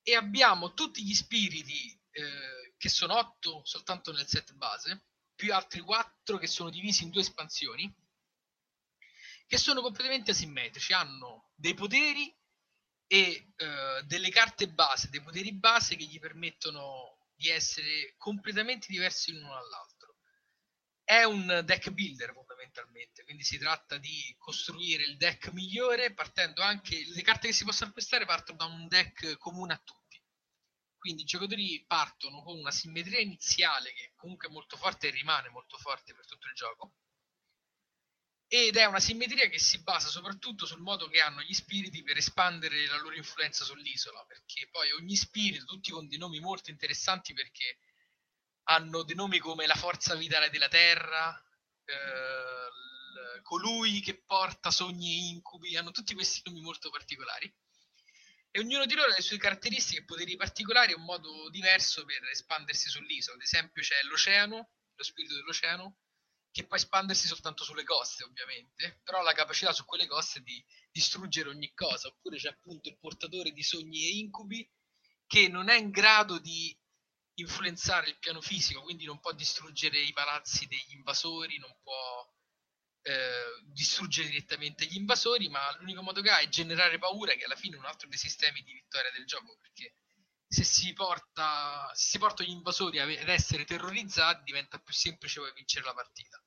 [0.00, 5.80] E abbiamo tutti gli spiriti, eh, che sono 8 soltanto nel set base, più altri
[5.80, 7.94] 4 che sono divisi in due espansioni,
[9.46, 12.34] che sono completamente asimmetrici, hanno dei poteri
[13.06, 19.32] e eh, delle carte base, dei poteri base che gli permettono di essere completamente diversi
[19.32, 20.16] l'uno dall'altro.
[21.02, 27.04] È un deck builder fondamentalmente, quindi si tratta di costruire il deck migliore partendo anche,
[27.06, 30.02] le carte che si possono acquistare partono da un deck comune a tutti.
[30.96, 35.50] Quindi i giocatori partono con una simmetria iniziale che comunque è molto forte e rimane
[35.50, 36.94] molto forte per tutto il gioco.
[38.46, 42.16] Ed è una simmetria che si basa soprattutto sul modo che hanno gli spiriti per
[42.16, 47.32] espandere la loro influenza sull'isola, perché poi ogni spirito, tutti con dei nomi molto interessanti
[47.32, 47.78] perché
[48.64, 51.36] hanno dei nomi come la forza vitale della terra,
[51.84, 57.52] eh, colui che porta sogni e incubi, hanno tutti questi nomi molto particolari.
[58.50, 62.04] E ognuno di loro ha le sue caratteristiche e poteri particolari e un modo diverso
[62.04, 63.36] per espandersi sull'isola.
[63.36, 65.98] Ad esempio c'è l'oceano, lo spirito dell'oceano,
[66.54, 70.64] che può espandersi soltanto sulle coste, ovviamente, però ha la capacità su quelle coste di
[70.92, 72.06] distruggere ogni cosa.
[72.06, 74.64] Oppure c'è appunto il portatore di sogni e incubi,
[75.26, 76.72] che non è in grado di
[77.40, 82.32] influenzare il piano fisico, quindi non può distruggere i palazzi degli invasori, non può
[83.02, 87.56] eh, distruggere direttamente gli invasori, ma l'unico modo che ha è generare paura, che alla
[87.56, 89.96] fine è un altro dei sistemi di vittoria del gioco, perché
[90.46, 95.52] se si porta, se si porta gli invasori ad essere terrorizzati diventa più semplice poi
[95.52, 96.40] vincere la partita.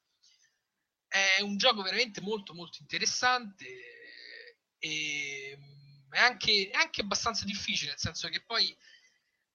[1.07, 3.65] È un gioco veramente molto molto interessante
[4.77, 5.57] e
[6.09, 8.75] è anche, è anche abbastanza difficile, nel senso che poi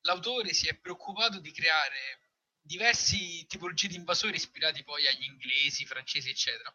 [0.03, 2.21] l'autore si è preoccupato di creare
[2.61, 6.75] diversi tipologie di invasori ispirati poi agli inglesi, francesi, eccetera,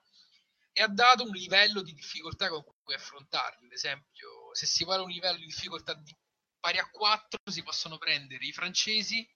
[0.73, 3.65] e ha dato un livello di difficoltà con cui affrontarli.
[3.65, 6.15] Ad esempio, se si vuole un livello di difficoltà di
[6.59, 9.27] pari a 4, si possono prendere i francesi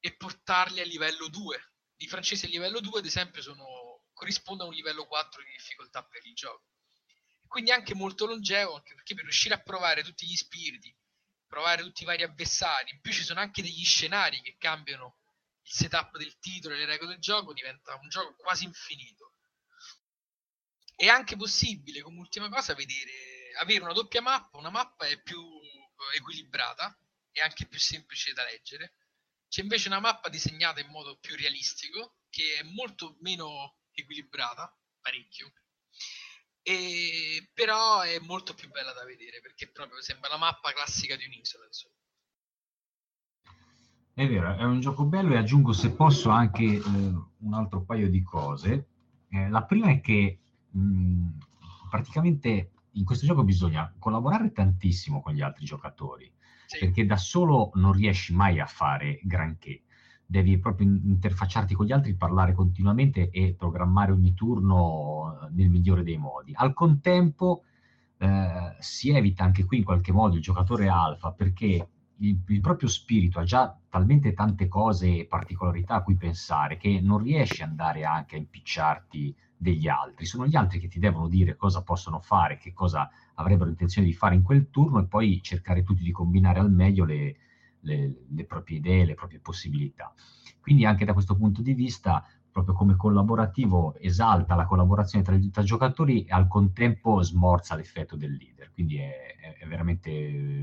[0.00, 1.72] e portarli a livello 2.
[1.96, 3.66] I francesi a livello 2, ad esempio, sono,
[4.14, 6.70] corrispondono a un livello 4 di difficoltà per il gioco.
[7.46, 10.94] Quindi anche molto longevo, anche perché per riuscire a provare tutti gli spiriti,
[11.46, 12.90] provare tutti i vari avversari.
[12.90, 15.18] In più ci sono anche degli scenari che cambiano
[15.62, 19.34] il setup del titolo e le regole del gioco, diventa un gioco quasi infinito.
[20.96, 24.58] È anche possibile, come ultima cosa, vedere, avere una doppia mappa.
[24.58, 25.42] Una mappa è più
[26.14, 26.96] equilibrata
[27.30, 28.94] e anche più semplice da leggere.
[29.48, 35.52] C'è invece una mappa disegnata in modo più realistico, che è molto meno equilibrata, parecchio,
[36.62, 41.24] e, però è molto più bella da vedere perché proprio sembra la mappa classica di
[41.26, 41.66] un'isola.
[41.66, 41.94] Insomma.
[44.14, 48.08] È vero, è un gioco bello e aggiungo se posso anche eh, un altro paio
[48.08, 48.86] di cose.
[49.28, 50.38] Eh, la prima è che
[50.70, 51.28] mh,
[51.90, 56.32] praticamente in questo gioco bisogna collaborare tantissimo con gli altri giocatori,
[56.66, 56.78] sì.
[56.78, 59.82] perché da solo non riesci mai a fare granché.
[60.26, 66.02] Devi proprio interfacciarti con gli altri, parlare continuamente e programmare ogni turno eh, nel migliore
[66.02, 66.52] dei modi.
[66.54, 67.64] Al contempo
[68.18, 72.88] eh, si evita anche qui in qualche modo il giocatore alfa perché il, il, proprio
[72.88, 77.70] spirito ha già talmente tante cose e particolarità a cui pensare che non riesci ad
[77.70, 80.26] andare anche a impicciarti degli altri.
[80.26, 84.12] Sono gli altri che ti devono dire cosa possono fare, che cosa avrebbero intenzione di
[84.12, 87.36] fare in quel turno e poi cercare tutti di combinare al meglio le,
[87.84, 90.12] le, le proprie idee, le proprie possibilità.
[90.60, 95.64] Quindi anche da questo punto di vista, proprio come collaborativo, esalta la collaborazione tra i
[95.64, 98.70] giocatori e al contempo smorza l'effetto del leader.
[98.70, 100.10] Quindi è, è veramente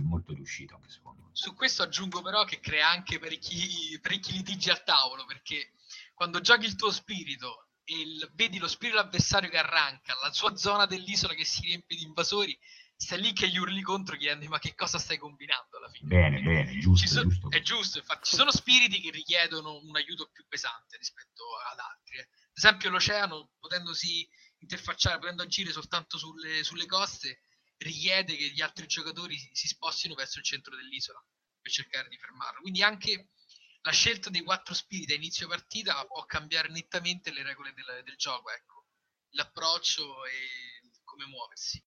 [0.04, 1.30] molto riuscito anche secondo me.
[1.34, 5.74] Su questo aggiungo però che crea anche parecchi, parecchi litigi al tavolo, perché
[6.14, 10.56] quando giochi il tuo spirito e il, vedi lo spirito avversario che arranca, la sua
[10.56, 12.58] zona dell'isola che si riempie di invasori,
[13.02, 16.08] stai lì che gli urli contro chiedendo ma che cosa stai combinando alla fine.
[16.08, 17.50] Bene, bene, giusto, so- giusto.
[17.50, 22.18] È giusto, infatti ci sono spiriti che richiedono un aiuto più pesante rispetto ad altri.
[22.18, 22.22] Eh.
[22.22, 24.30] Ad esempio l'oceano, potendosi
[24.60, 27.42] interfacciare, potendo agire soltanto sulle, sulle coste,
[27.78, 31.20] richiede che gli altri giocatori si, si spostino verso il centro dell'isola
[31.60, 32.62] per cercare di fermarlo.
[32.62, 33.30] Quindi anche
[33.82, 38.16] la scelta dei quattro spiriti a inizio partita può cambiare nettamente le regole del, del
[38.16, 38.86] gioco, ecco.
[39.32, 41.84] l'approccio e come muoversi.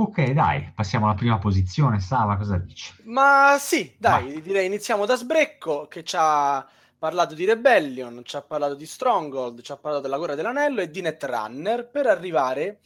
[0.00, 1.98] Ok, dai, passiamo alla prima posizione.
[1.98, 2.94] Sava, cosa dici?
[3.06, 4.40] Ma sì, dai, Ma...
[4.40, 6.64] direi iniziamo da Sbrecco che ci ha
[6.96, 10.90] parlato di Rebellion, ci ha parlato di Stronghold, ci ha parlato della Guerra dell'Anello e
[10.90, 12.78] di Netrunner per arrivare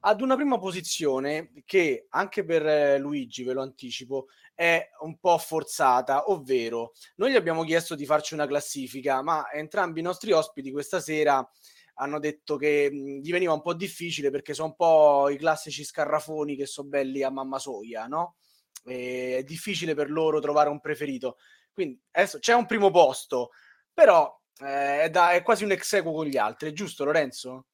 [0.00, 5.38] ad una prima posizione che anche per eh, Luigi, ve lo anticipo, è un po'
[5.38, 10.72] forzata, ovvero noi gli abbiamo chiesto di farci una classifica, ma entrambi i nostri ospiti
[10.72, 11.48] questa sera
[12.00, 15.84] hanno detto che mh, gli veniva un po' difficile perché sono un po' i classici
[15.84, 18.36] scarrafoni che sono belli a mamma soia, no?
[18.84, 21.36] E è difficile per loro trovare un preferito.
[21.72, 23.50] Quindi adesso c'è un primo posto,
[23.92, 27.66] però eh, è, da, è quasi un ex equo con gli altri, giusto Lorenzo?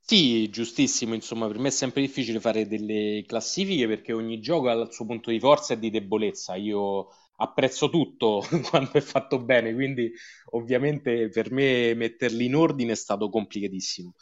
[0.00, 4.72] Sì, giustissimo, insomma, per me è sempre difficile fare delle classifiche perché ogni gioco ha
[4.74, 6.54] il suo punto di forza e di debolezza.
[6.54, 10.12] Io apprezzo tutto quando è fatto bene, quindi
[10.52, 14.14] ovviamente per me metterli in ordine è stato complicatissimo.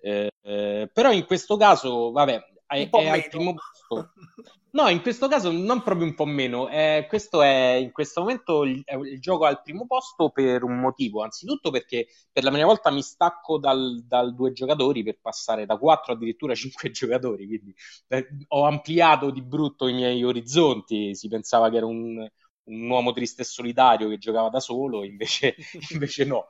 [0.00, 4.12] Eh, eh, però in questo caso, vabbè, è, è al primo posto.
[4.72, 6.66] No, in questo caso non proprio un po' meno.
[6.70, 11.22] Eh, questo è in questo momento il, il, gioco al primo posto per un motivo.
[11.22, 15.76] Anzitutto perché per la prima volta mi stacco dal, dal due giocatori per passare da
[15.76, 17.46] quattro addirittura a cinque giocatori.
[17.46, 17.74] Quindi
[18.08, 21.14] eh, ho ampliato di brutto i miei orizzonti.
[21.14, 22.26] Si pensava che era un,
[22.64, 25.56] un uomo triste e solitario che giocava da solo, invece,
[25.90, 26.48] invece no,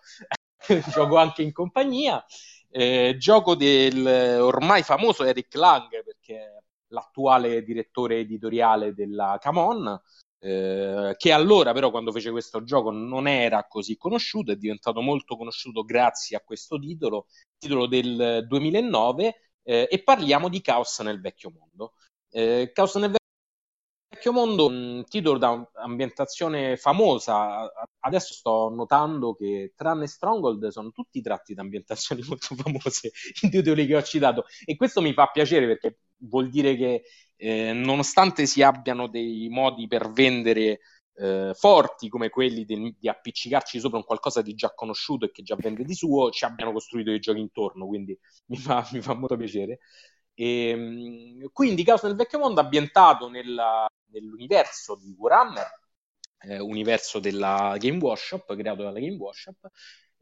[0.91, 2.25] gioco anche in compagnia.
[2.75, 4.07] Eh, gioco del
[4.41, 10.01] ormai famoso Eric Lang, perché è l'attuale direttore editoriale della Camon,
[10.39, 15.37] eh, che allora però quando fece questo gioco non era così conosciuto, è diventato molto
[15.37, 17.27] conosciuto grazie a questo titolo,
[17.59, 21.95] titolo del 2009, eh, e parliamo di Chaos nel vecchio mondo.
[22.31, 23.21] Eh, Chaos nel Vecchio
[24.31, 27.71] Mondo, un titolo da ambientazione famosa.
[27.99, 33.11] Adesso sto notando che tranne Stronghold sono tutti tratti da ambientazioni molto famose
[33.43, 37.03] in titoli che ho citato e questo mi fa piacere perché vuol dire che
[37.37, 40.81] eh, nonostante si abbiano dei modi per vendere
[41.15, 45.43] eh, forti come quelli di, di, appiccicarci sopra un qualcosa di già conosciuto e che
[45.43, 49.15] già vende di suo, ci abbiano costruito dei giochi intorno, quindi mi fa, mi fa
[49.15, 49.81] molto piacere.
[50.35, 55.69] E, ehm, quindi Caos nel vecchio mondo ambientato nella, nell'universo di Warhammer,
[56.41, 59.69] eh, universo della Game Workshop, creato dalla Game Workshop,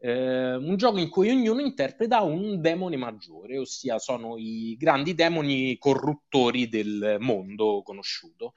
[0.02, 5.76] eh, un gioco in cui ognuno interpreta un demone maggiore, ossia sono i grandi demoni
[5.78, 8.54] corruttori del mondo conosciuto.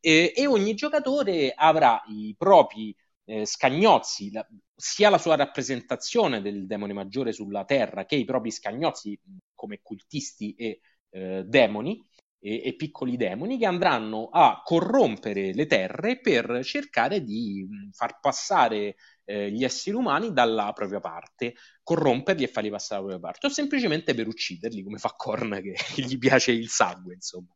[0.00, 2.94] E, e ogni giocatore avrà i propri
[3.24, 8.50] eh, scagnozzi, la, sia la sua rappresentazione del demone maggiore sulla Terra che i propri
[8.50, 9.18] scagnozzi
[9.54, 10.80] come cultisti e
[11.10, 12.02] eh, demoni
[12.38, 18.96] e, e, piccoli demoni che andranno a corrompere le terre per cercare di far passare
[19.24, 23.50] eh, gli esseri umani dalla propria parte, corromperli e farli passare dalla propria parte, o
[23.50, 27.54] semplicemente per ucciderli, come fa Korn che, gli piace il sangue, insomma.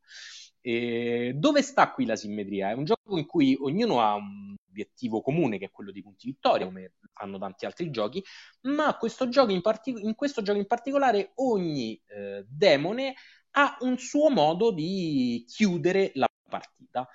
[0.62, 2.70] E dove sta qui la simmetria?
[2.70, 6.26] È un gioco in cui ognuno ha un obiettivo comune, che è quello dei punti
[6.26, 8.22] vittoria, come fanno tanti altri giochi,
[8.62, 13.14] ma questo gioco in, partic- in questo gioco in particolare ogni eh, demone
[13.52, 17.08] ha un suo modo di chiudere la partita.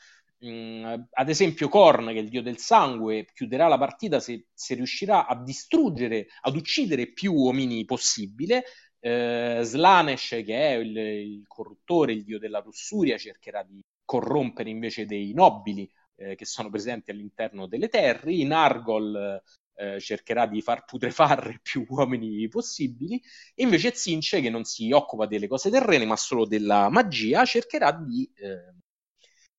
[0.45, 4.75] Mm, ad esempio, Korn, che è il dio del sangue, chiuderà la partita se, se
[4.75, 8.63] riuscirà a distruggere, ad uccidere più uomini possibile.
[8.99, 15.05] Eh, Slanesh, che è il, il corruttore, il dio della lussuria, cercherà di corrompere invece
[15.05, 18.43] dei nobili eh, che sono presenti all'interno delle terre.
[18.43, 19.41] Nargol
[19.76, 23.21] eh, cercherà di far putrefare più uomini possibili,
[23.53, 27.91] e invece Zince, che non si occupa delle cose terrene, ma solo della magia, cercherà
[27.91, 28.73] di eh,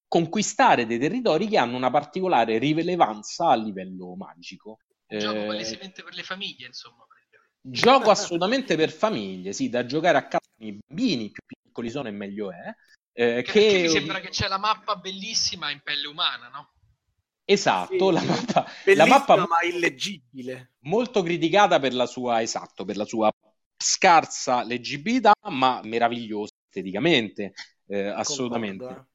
[0.09, 4.79] conquistare dei territori che hanno una particolare rilevanza a livello magico.
[5.07, 7.07] Gioco eh, palesemente per le famiglie, insomma.
[7.61, 12.09] Gioco assolutamente per famiglie, sì, da giocare a casa con i bambini, più piccoli sono
[12.09, 12.75] e meglio è.
[13.13, 13.81] Eh, che...
[13.83, 16.73] mi sembra che c'è la mappa bellissima in pelle umana, no?
[17.49, 18.67] Esatto, sì, la mappa,
[18.97, 20.73] la mappa ma illeggibile.
[20.81, 23.31] Molto criticata per la sua, esatto, per la sua
[23.77, 27.53] scarsa leggibilità, ma meravigliosa esteticamente,
[27.87, 28.85] eh, assolutamente.
[28.85, 29.09] Concordo,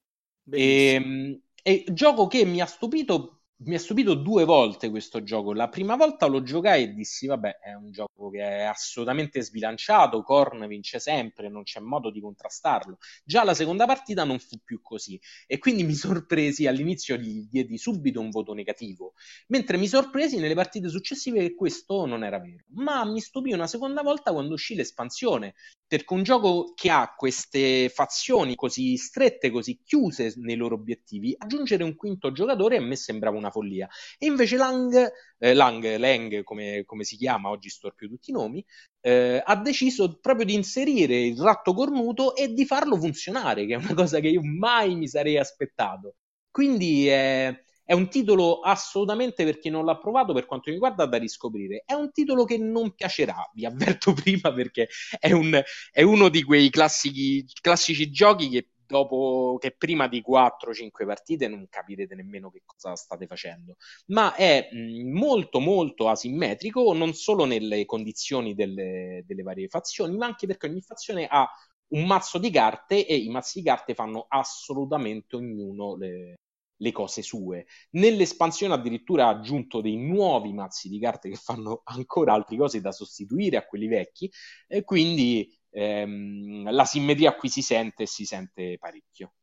[0.50, 0.62] eh.
[0.62, 5.54] e, e gioco che mi ha stupito mi ha stupito due volte questo gioco.
[5.54, 10.24] La prima volta lo giocai e dissi: Vabbè, è un gioco che è assolutamente sbilanciato.
[10.24, 12.98] Korn vince sempre, non c'è modo di contrastarlo.
[13.24, 15.20] Già la seconda partita non fu più così.
[15.46, 19.14] E quindi mi sorpresi all'inizio, gli diedi subito un voto negativo.
[19.48, 22.64] Mentre mi sorpresi nelle partite successive che questo non era vero.
[22.74, 25.54] Ma mi stupì una seconda volta quando uscì l'espansione.
[25.92, 31.84] Perché un gioco che ha queste fazioni così strette, così chiuse nei loro obiettivi, aggiungere
[31.84, 33.90] un quinto giocatore a me sembrava una follia.
[34.18, 38.66] E invece Lang, eh, Lang, Lang come, come, si chiama, oggi storpio tutti i nomi,
[39.02, 43.78] eh, ha deciso proprio di inserire il ratto cornuto e di farlo funzionare, che è
[43.78, 46.16] una cosa che io mai mi sarei aspettato.
[46.50, 47.54] Quindi è,
[47.92, 51.84] è un titolo assolutamente per chi non l'ha provato, per quanto mi riguarda, da riscoprire.
[51.86, 54.88] È un titolo che non piacerà, vi avverto prima, perché
[55.20, 55.62] è, un,
[55.92, 61.68] è uno di quei classici, classici giochi che dopo che prima di 4-5 partite non
[61.70, 63.76] capirete nemmeno che cosa state facendo,
[64.08, 70.28] ma è mh, molto molto asimmetrico non solo nelle condizioni delle, delle varie fazioni, ma
[70.28, 71.46] anche perché ogni fazione ha
[71.90, 76.36] un mazzo di carte e i mazzi di carte fanno assolutamente ognuno le,
[76.82, 77.66] le cose sue.
[77.92, 82.92] Nell'espansione addirittura ha aggiunto dei nuovi mazzi di carte che fanno ancora altre cose da
[82.92, 84.30] sostituire a quelli vecchi,
[84.68, 89.34] e quindi ehm, la simmetria qui si sente e si sente parecchio.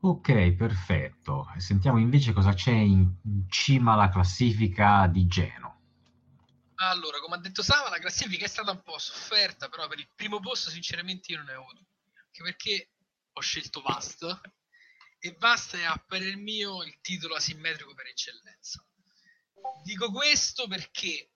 [0.00, 1.46] Ok, perfetto.
[1.56, 3.14] Sentiamo invece cosa c'è in
[3.48, 5.80] cima alla classifica di Geno.
[6.76, 10.08] Allora, come ha detto Sava, la classifica è stata un po' sofferta, però per il
[10.14, 11.86] primo posto sinceramente io non ne ho avuto.
[12.26, 12.90] Anche perché
[13.32, 14.40] ho scelto Vast
[15.24, 18.84] e Vast è a parer mio il titolo asimmetrico per eccellenza.
[19.84, 21.30] Dico questo perché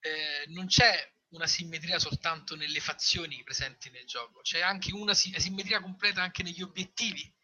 [0.00, 5.80] eh, non c'è una simmetria soltanto nelle fazioni presenti nel gioco, c'è anche una simmetria
[5.80, 7.34] completa anche negli obiettivi.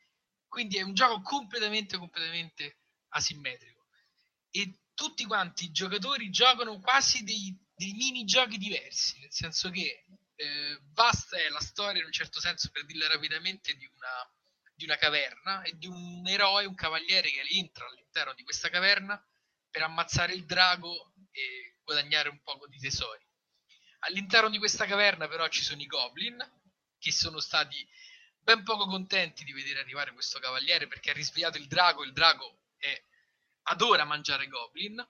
[0.46, 3.86] Quindi è un gioco completamente, completamente asimmetrico.
[4.50, 10.04] E tutti quanti i giocatori giocano quasi dei, dei mini giochi diversi, nel senso che
[10.34, 14.30] eh, basta è la storia in un certo senso, per dirla rapidamente, di una,
[14.85, 19.20] di una caverna e di un eroe, un cavaliere che entra all'interno di questa caverna
[19.70, 23.26] per ammazzare il drago e guadagnare un poco di tesori.
[24.01, 26.37] All'interno di questa caverna però ci sono i goblin
[26.99, 27.87] che sono stati
[28.39, 32.61] ben poco contenti di vedere arrivare questo cavaliere perché ha risvegliato il drago, il drago
[32.76, 33.03] è,
[33.62, 35.01] adora mangiare goblin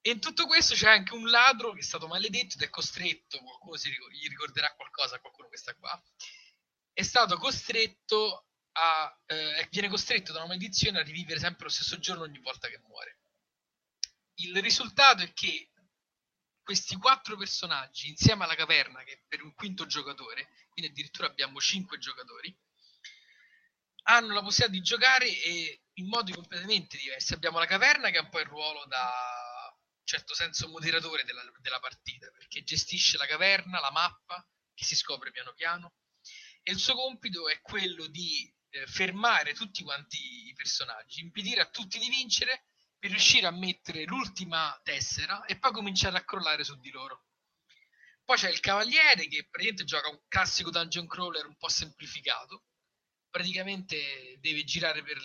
[0.00, 3.38] e in tutto questo c'è anche un ladro che è stato maledetto ed è costretto,
[3.40, 6.02] qualcuno si, gli ricorderà qualcosa qualcuno che sta qua,
[6.94, 8.47] è stato costretto
[8.80, 12.68] a, eh, viene costretto da una maledizione a rivivere sempre lo stesso giorno ogni volta
[12.68, 13.20] che muore.
[14.34, 15.72] Il risultato è che
[16.62, 21.98] questi quattro personaggi insieme alla caverna, che per un quinto giocatore, quindi addirittura abbiamo cinque
[21.98, 22.56] giocatori,
[24.04, 25.28] hanno la possibilità di giocare
[25.94, 27.34] in modi completamente diversi.
[27.34, 29.10] Abbiamo la caverna che ha un po' il ruolo da
[30.04, 35.30] certo senso moderatore della, della partita, perché gestisce la caverna, la mappa, che si scopre
[35.30, 35.94] piano piano,
[36.62, 41.70] e il suo compito è quello di eh, fermare tutti quanti i personaggi, impedire a
[41.70, 42.64] tutti di vincere
[42.98, 47.24] per riuscire a mettere l'ultima tessera e poi cominciare a crollare su di loro.
[48.24, 52.64] Poi c'è il cavaliere che praticamente gioca un classico dungeon crawler un po' semplificato.
[53.30, 55.18] Praticamente deve girare per,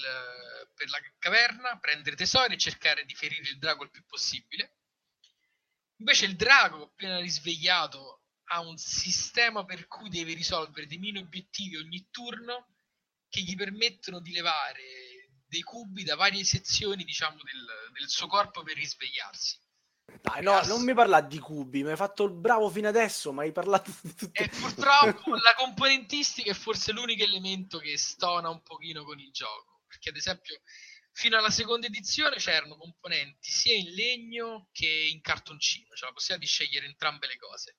[0.73, 4.77] per la caverna, prendere tesori e cercare di ferire il drago il più possibile.
[5.97, 11.75] Invece il drago, appena risvegliato, ha un sistema per cui deve risolvere dei mini obiettivi
[11.77, 12.72] ogni turno
[13.33, 18.61] che gli permettono di levare dei cubi da varie sezioni, diciamo, del, del suo corpo
[18.61, 19.59] per risvegliarsi.
[20.21, 23.41] Dai, no, non mi parlare di cubi, mi hai fatto il bravo fino adesso, ma
[23.41, 24.39] hai parlato di tutto.
[24.39, 29.81] E purtroppo la componentistica è forse l'unico elemento che stona un pochino con il gioco,
[29.87, 30.61] perché ad esempio
[31.11, 36.45] fino alla seconda edizione c'erano componenti sia in legno che in cartoncino, cioè la possibilità
[36.45, 37.77] di scegliere entrambe le cose.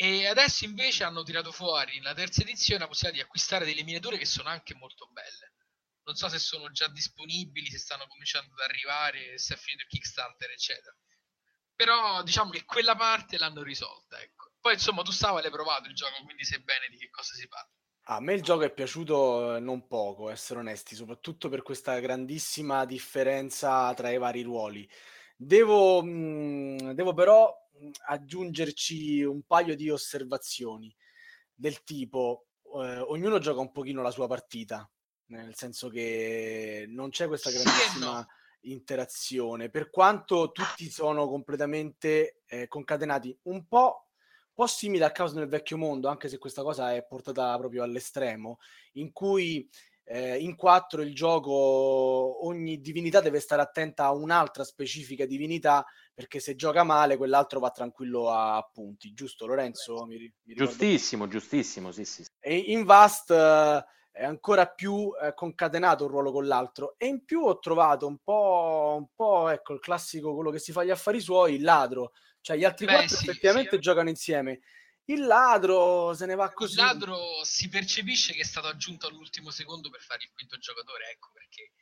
[0.00, 4.16] E adesso invece hanno tirato fuori nella terza edizione la possibilità di acquistare delle miniature
[4.16, 5.52] che sono anche molto belle
[6.08, 9.88] non so se sono già disponibili, se stanno cominciando ad arrivare, se è finito il
[9.88, 10.96] Kickstarter, eccetera.
[11.74, 14.52] Però diciamo che quella parte l'hanno risolta, ecco.
[14.58, 17.46] Poi insomma tu stavo l'hai provato il gioco, quindi sai bene di che cosa si
[17.46, 17.70] parla.
[18.10, 22.86] A me il gioco è piaciuto eh, non poco, essere onesti, soprattutto per questa grandissima
[22.86, 24.88] differenza tra i vari ruoli.
[25.36, 27.54] Devo, mh, mm, devo però
[28.06, 30.94] aggiungerci un paio di osservazioni
[31.54, 34.88] del tipo eh, ognuno gioca un pochino la sua partita,
[35.26, 38.26] nel senso che non c'è questa grandissima no.
[38.62, 44.08] interazione, per quanto tutti sono completamente eh, concatenati, un po'
[44.58, 48.58] po' simile a Caos nel vecchio mondo, anche se questa cosa è portata proprio all'estremo,
[48.94, 49.70] in cui
[50.10, 55.84] eh, in quattro il gioco ogni divinità deve stare attenta a un'altra specifica divinità
[56.14, 60.06] perché se gioca male quell'altro va tranquillo a punti, giusto Lorenzo?
[60.06, 62.24] Mi, mi giustissimo, giustissimo, sì, sì.
[62.40, 67.24] E in Vast eh, è ancora più eh, concatenato un ruolo con l'altro e in
[67.24, 70.90] più ho trovato un po', un po' ecco il classico quello che si fa gli
[70.90, 73.78] affari suoi, il ladro cioè, gli altri Beh, quattro sì, effettivamente sì.
[73.80, 74.60] giocano insieme.
[75.08, 76.78] Il ladro se ne va così.
[76.78, 81.10] Il ladro si percepisce che è stato aggiunto all'ultimo secondo per fare il quinto giocatore,
[81.10, 81.72] ecco perché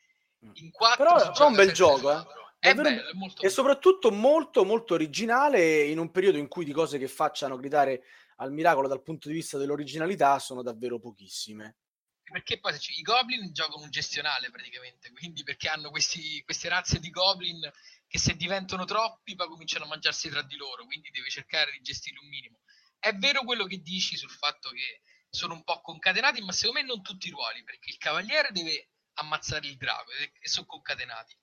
[0.46, 0.50] mm.
[0.54, 2.44] in quattro Però è un bel gioco, eh.
[2.58, 6.72] È bello, è molto e soprattutto molto molto originale in un periodo in cui di
[6.72, 8.02] cose che facciano gridare
[8.36, 11.76] al miracolo dal punto di vista dell'originalità sono davvero pochissime
[12.24, 17.10] perché poi i goblin giocano un gestionale praticamente quindi perché hanno questi, queste razze di
[17.10, 17.70] goblin
[18.08, 21.80] che se diventano troppi poi cominciano a mangiarsi tra di loro, quindi devi cercare di
[21.80, 22.60] gestire un minimo.
[23.06, 26.86] È vero quello che dici sul fatto che sono un po' concatenati, ma secondo me
[26.86, 31.38] non tutti i ruoli, perché il cavaliere deve ammazzare il drago e sono concatenati.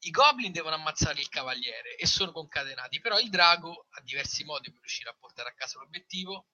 [0.00, 4.72] I goblin devono ammazzare il cavaliere e sono concatenati, però il drago ha diversi modi
[4.72, 6.48] per riuscire a portare a casa l'obiettivo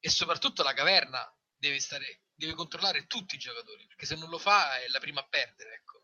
[0.00, 4.38] e soprattutto la caverna deve, stare, deve controllare tutti i giocatori, perché se non lo
[4.38, 5.74] fa è la prima a perdere.
[5.74, 6.02] Ecco.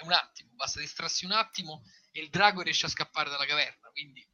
[0.00, 3.90] È un attimo, basta distrarsi un attimo e il drago riesce a scappare dalla caverna,
[3.90, 4.28] quindi...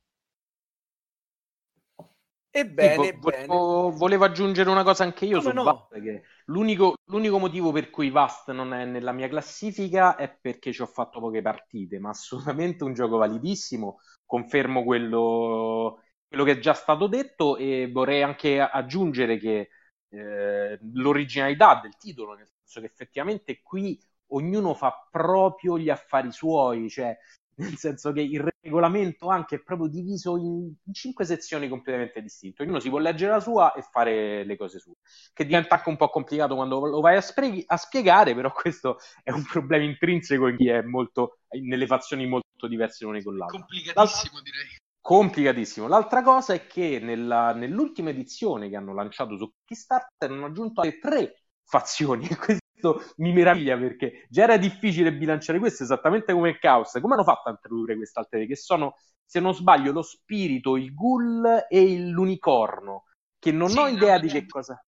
[2.56, 5.64] Ebbene, sì, volevo, volevo, aggiungere una cosa anche io Come su no?
[5.64, 10.72] Vast, che l'unico, l'unico, motivo per cui Vast non è nella mia classifica è perché
[10.72, 16.58] ci ho fatto poche partite, ma assolutamente un gioco validissimo, confermo quello, quello che è
[16.60, 19.70] già stato detto e vorrei anche aggiungere che
[20.10, 26.88] eh, l'originalità del titolo, nel senso che effettivamente qui ognuno fa proprio gli affari suoi,
[26.88, 27.18] cioè
[27.56, 32.62] nel senso che il regolamento anche proprio diviso in, in cinque sezioni completamente distinte.
[32.62, 34.94] Ognuno si può leggere la sua e fare le cose sue,
[35.32, 38.98] che diventa anche un po' complicato quando lo vai a, spre- a spiegare, però questo
[39.22, 43.58] è un problema intrinseco in chi è molto nelle fazioni molto diverse l'una con l'altra.
[43.58, 44.40] Complicatissimo, L'altra...
[44.42, 44.76] direi.
[45.00, 45.86] Complicatissimo.
[45.86, 51.44] L'altra cosa è che nella, nell'ultima edizione che hanno lanciato su Kickstarter hanno aggiunto tre
[51.62, 52.36] fazioni e
[52.84, 56.92] questo mi meraviglia perché già era difficile bilanciare questo esattamente come il caos.
[57.00, 60.92] Come hanno fatto a introdurre queste altre che sono, se non sbaglio, lo spirito, il
[60.92, 63.04] ghoul e l'unicorno,
[63.38, 64.84] che non sì, ho idea no, di che cosa.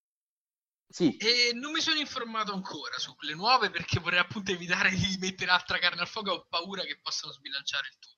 [0.88, 1.16] Sì.
[1.16, 5.50] E non mi sono informato ancora su quelle nuove perché vorrei appunto evitare di mettere
[5.50, 6.30] altra carne al fuoco.
[6.32, 8.14] Ho paura che possano sbilanciare il tutto.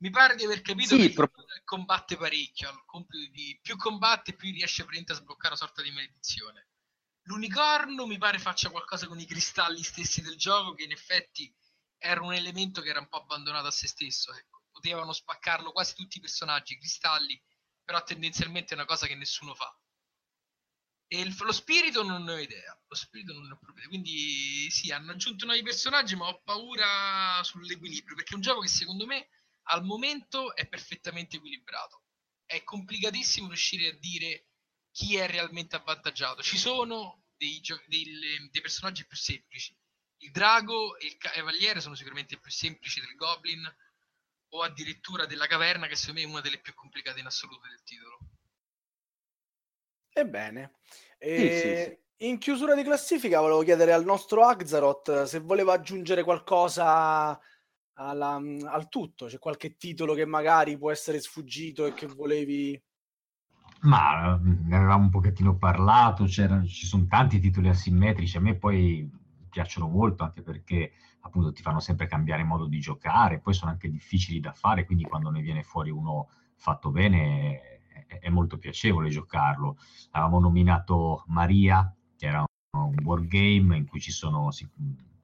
[0.00, 1.30] Mi pare di aver capito sì, che pro...
[1.64, 2.70] combatte parecchio.
[3.60, 6.68] Più combatte, più riesce a sbloccare una sorta di maledizione.
[7.28, 11.54] L'unicorno mi pare faccia qualcosa con i cristalli stessi del gioco, che in effetti
[11.98, 14.32] era un elemento che era un po' abbandonato a se stesso.
[14.32, 14.62] Ecco.
[14.70, 17.38] Potevano spaccarlo quasi tutti i personaggi, i cristalli,
[17.84, 19.70] però tendenzialmente è una cosa che nessuno fa.
[21.06, 22.82] E il, lo spirito non ne ho idea.
[22.86, 23.88] Lo spirito non ne ho proprio idea.
[23.88, 28.68] Quindi sì, hanno aggiunto nuovi personaggi, ma ho paura sull'equilibrio, perché è un gioco che
[28.68, 29.28] secondo me
[29.64, 32.04] al momento è perfettamente equilibrato.
[32.46, 34.47] È complicatissimo riuscire a dire
[34.98, 36.42] chi è realmente avvantaggiato.
[36.42, 38.04] Ci sono dei, gio- dei,
[38.50, 39.72] dei personaggi più semplici.
[40.22, 43.62] Il drago e il cavaliere sono sicuramente più semplici del goblin
[44.54, 47.80] o addirittura della caverna che secondo me è una delle più complicate in assoluto del
[47.84, 48.18] titolo.
[50.10, 50.78] Ebbene,
[51.16, 51.38] e...
[51.38, 52.26] sì, sì, sì.
[52.26, 57.38] in chiusura di classifica volevo chiedere al nostro Axaroth se voleva aggiungere qualcosa
[57.92, 62.82] alla, al tutto, c'è qualche titolo che magari può essere sfuggito e che volevi
[63.80, 69.08] ma ne avevamo un pochettino parlato, ci sono tanti titoli asimmetrici, a me poi
[69.48, 73.90] piacciono molto anche perché appunto ti fanno sempre cambiare modo di giocare, poi sono anche
[73.90, 77.60] difficili da fare, quindi quando ne viene fuori uno fatto bene
[78.06, 79.76] è, è molto piacevole giocarlo.
[80.12, 82.44] Avevamo nominato Maria, che era
[82.76, 84.48] un wargame in cui ci sono,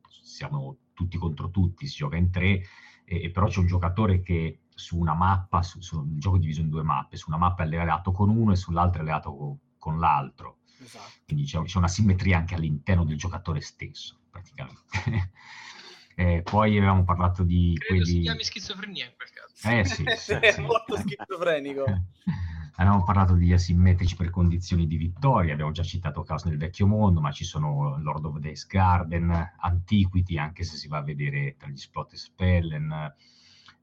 [0.09, 2.62] siamo tutti contro tutti, si gioca in tre,
[3.05, 6.61] e, e però c'è un giocatore che su una mappa, su, su, un gioco diviso
[6.61, 9.59] in due mappe, su una mappa è alleato con uno e sull'altra è alleato con,
[9.79, 10.59] con l'altro.
[10.83, 11.12] Esatto.
[11.25, 14.18] Quindi c'è, c'è, una simmetria anche all'interno del giocatore stesso.
[14.31, 15.31] praticamente.
[16.16, 18.18] eh, poi avevamo parlato di Credo quelli...
[18.18, 19.68] si chiami schizofrenia in quel caso.
[19.68, 20.61] Eh sì, sì, è sì.
[20.61, 21.85] molto schizofrenico.
[22.77, 27.20] Abbiamo parlato degli asimmetrici per condizioni di vittoria, abbiamo già citato Caos nel vecchio mondo,
[27.20, 31.68] ma ci sono Lord of Days Garden, Antiquity, anche se si va a vedere tra
[31.68, 33.14] gli Splot e Spellen.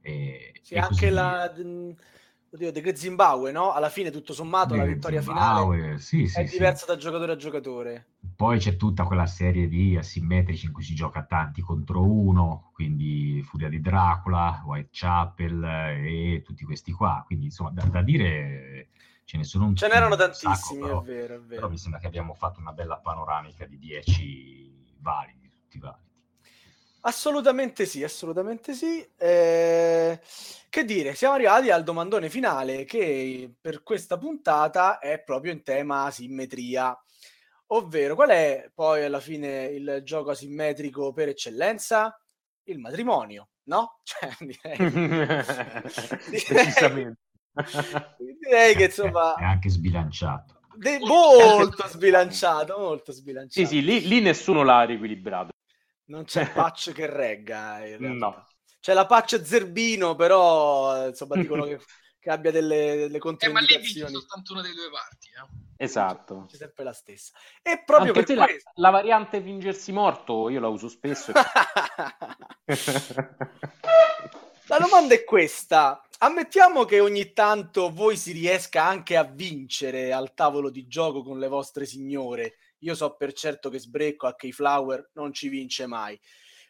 [0.01, 1.51] E, Sì, e anche la...
[2.53, 3.71] Oddio, The Great Zimbabwe, no?
[3.71, 7.31] Alla fine, tutto sommato, la Eh, vittoria finale Zimbabwe, sì, sì, è diversa da giocatore
[7.31, 8.07] a giocatore.
[8.35, 13.41] Poi c'è tutta quella serie di asimmetrici in cui si gioca tanti contro uno, quindi
[13.43, 17.23] Furia di Dracula, Whitechapel eh, e tutti questi qua.
[17.25, 18.89] Quindi insomma, da, da dire
[19.23, 21.69] ce ne sono un Ce n'erano un sacco, tantissimi, però, è vero, è però vero.
[21.69, 26.09] mi sembra che abbiamo fatto una bella panoramica di 10 validi, tutti validi.
[27.01, 29.05] Assolutamente sì, assolutamente sì.
[29.17, 30.19] Eh,
[30.69, 36.11] che dire, siamo arrivati al domandone finale che per questa puntata è proprio in tema
[36.11, 36.95] simmetria.
[37.67, 42.15] Ovvero, qual è poi alla fine il gioco asimmetrico per eccellenza?
[42.63, 43.99] Il matrimonio, no?
[44.03, 44.77] Cioè, direi,
[46.29, 47.19] Decisamente.
[48.39, 50.59] direi che insomma È anche sbilanciato.
[50.75, 53.67] de- molto sbilanciato, molto sbilanciato.
[53.67, 55.49] Sì, sì, lì, lì nessuno l'ha riequilibrato.
[56.05, 57.85] Non c'è patch che regga.
[57.85, 58.25] in realtà.
[58.27, 58.47] No.
[58.79, 61.79] C'è la patch Zerbino, però insomma dicono che,
[62.19, 64.09] che abbia delle, delle Eh, ma lì vince controindicazioni.
[64.09, 65.29] soltanto una delle due parti.
[65.29, 65.69] eh.
[65.83, 66.45] Esatto.
[66.47, 67.33] C'è sempre la stessa.
[67.61, 71.31] E proprio Anche per la, la variante fingersi morto io la uso spesso.
[74.67, 76.01] La domanda è questa.
[76.19, 81.39] Ammettiamo che ogni tanto voi si riesca anche a vincere al tavolo di gioco con
[81.39, 82.55] le vostre signore.
[82.81, 86.19] Io so per certo che Sbrecco a Keyflower non ci vince mai.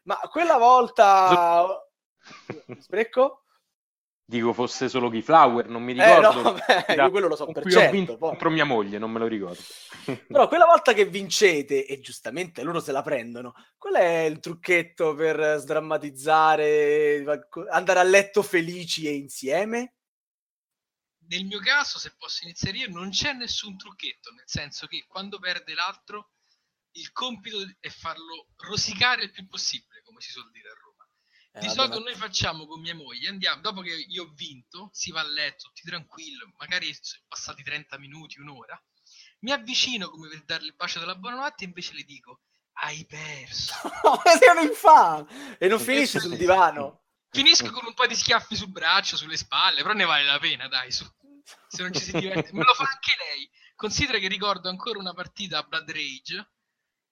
[0.03, 1.78] Ma quella volta...
[2.78, 3.43] Sbrecco?
[4.32, 6.41] Dico fosse solo Keyflower, non mi Eh ricordo.
[6.41, 6.53] no,
[6.88, 7.91] beh, io quello lo so per cui ho certo.
[7.91, 8.30] vinto poi.
[8.30, 9.62] contro mia moglie, non me lo ricordo.
[10.28, 15.16] Però quella volta che vincete, e giustamente loro se la prendono, qual è il trucchetto
[15.16, 17.26] per sdrammatizzare,
[17.72, 19.95] andare a letto felici e insieme?
[21.28, 25.40] Nel mio caso, se posso iniziare io, non c'è nessun trucchetto, nel senso che quando
[25.40, 26.32] perde l'altro,
[26.94, 31.08] il compito è farlo rosicare il più possibile, come si suol dire a Roma.
[31.54, 35.12] Eh, Di solito noi facciamo con mia moglie, andiamo, dopo che io ho vinto, si
[35.12, 38.82] va a letto, tutti tranquillo, magari sono passati 30 minuti, un'ora,
[39.40, 42.42] mi avvicino come per darle il bacio della buonanotte e invece le dico,
[42.74, 43.74] hai perso.
[44.04, 45.58] Ma sei un infame!
[45.58, 47.01] E non finisce sul divano.
[47.32, 50.68] Finisco con un po' di schiaffi sul braccio, sulle spalle, però ne vale la pena,
[50.68, 51.06] dai, su.
[51.68, 52.52] Se non ci si diverte.
[52.52, 53.50] Me lo fa anche lei.
[53.76, 56.52] Considera che ricordo ancora una partita a Blood Rage,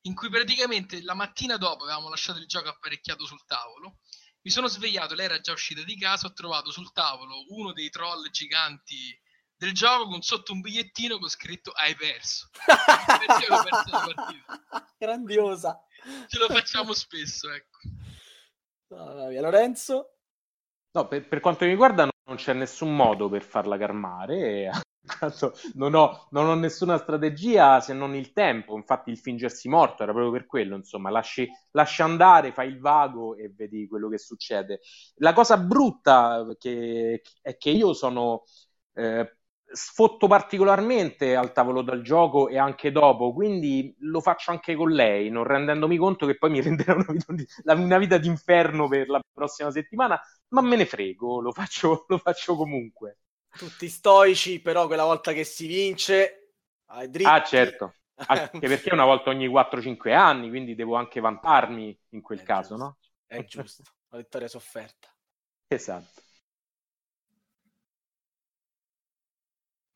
[0.02, 4.00] in cui praticamente la mattina dopo avevamo lasciato il gioco apparecchiato sul tavolo.
[4.42, 7.90] Mi sono svegliato, lei era già uscita di casa, ho trovato sul tavolo uno dei
[7.90, 9.18] troll giganti
[9.56, 12.50] del gioco con sotto un bigliettino con scritto hai perso.
[12.66, 14.94] Perché avevo perso la partita.
[14.98, 15.80] Grandiosa.
[16.28, 17.80] Ce lo facciamo spesso, ecco.
[18.90, 20.16] Mia, Lorenzo?
[20.92, 24.38] No, per, per quanto mi riguarda non, c'è nessun modo per farla calmare.
[24.66, 24.70] e
[25.20, 28.76] tanto non, ho, non ho nessuna strategia se non il tempo.
[28.76, 30.76] Infatti il fingersi morto era proprio per quello.
[30.76, 34.82] Insomma, lasci, lasci andare, fai il vago e vedi quello che succede.
[35.18, 38.44] La cosa brutta che- è che io sono...
[38.94, 39.34] eh,
[39.72, 45.30] sfotto particolarmente al tavolo del gioco e anche dopo, quindi lo faccio anche con lei,
[45.30, 47.48] non rendendomi conto che poi mi renderà una vita, di-
[47.84, 52.56] una vita d'inferno per la prossima settimana, ma me ne frego, lo faccio, lo faccio
[52.56, 53.18] comunque.
[53.56, 56.54] Tutti stoici, però quella volta che si vince...
[56.86, 57.30] ai dritti.
[57.30, 57.96] Ah, certo,
[58.26, 62.76] anche perché una volta ogni 4-5 anni, quindi devo anche vantarmi in quel È caso,
[62.76, 62.98] giusto, no?
[63.28, 65.16] È giusto, la vittoria sofferta.
[65.70, 66.22] Esatto.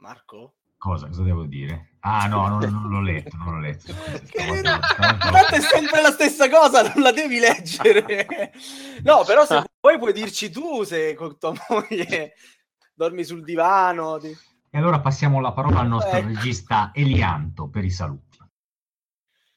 [0.03, 0.55] Marco?
[0.77, 1.95] Cosa, cosa devo dire?
[2.01, 3.93] Ah no, non, non l'ho letto, non l'ho letto.
[3.93, 8.51] scusa, Tanto è sempre la stessa cosa, non la devi leggere.
[9.03, 12.33] No, però se vuoi puoi dirci tu se con tua moglie
[12.93, 14.17] dormi sul divano.
[14.19, 14.35] ti-
[14.71, 16.27] E allora passiamo la parola al nostro Ecco.
[16.27, 18.39] regista Elianto per i saluti.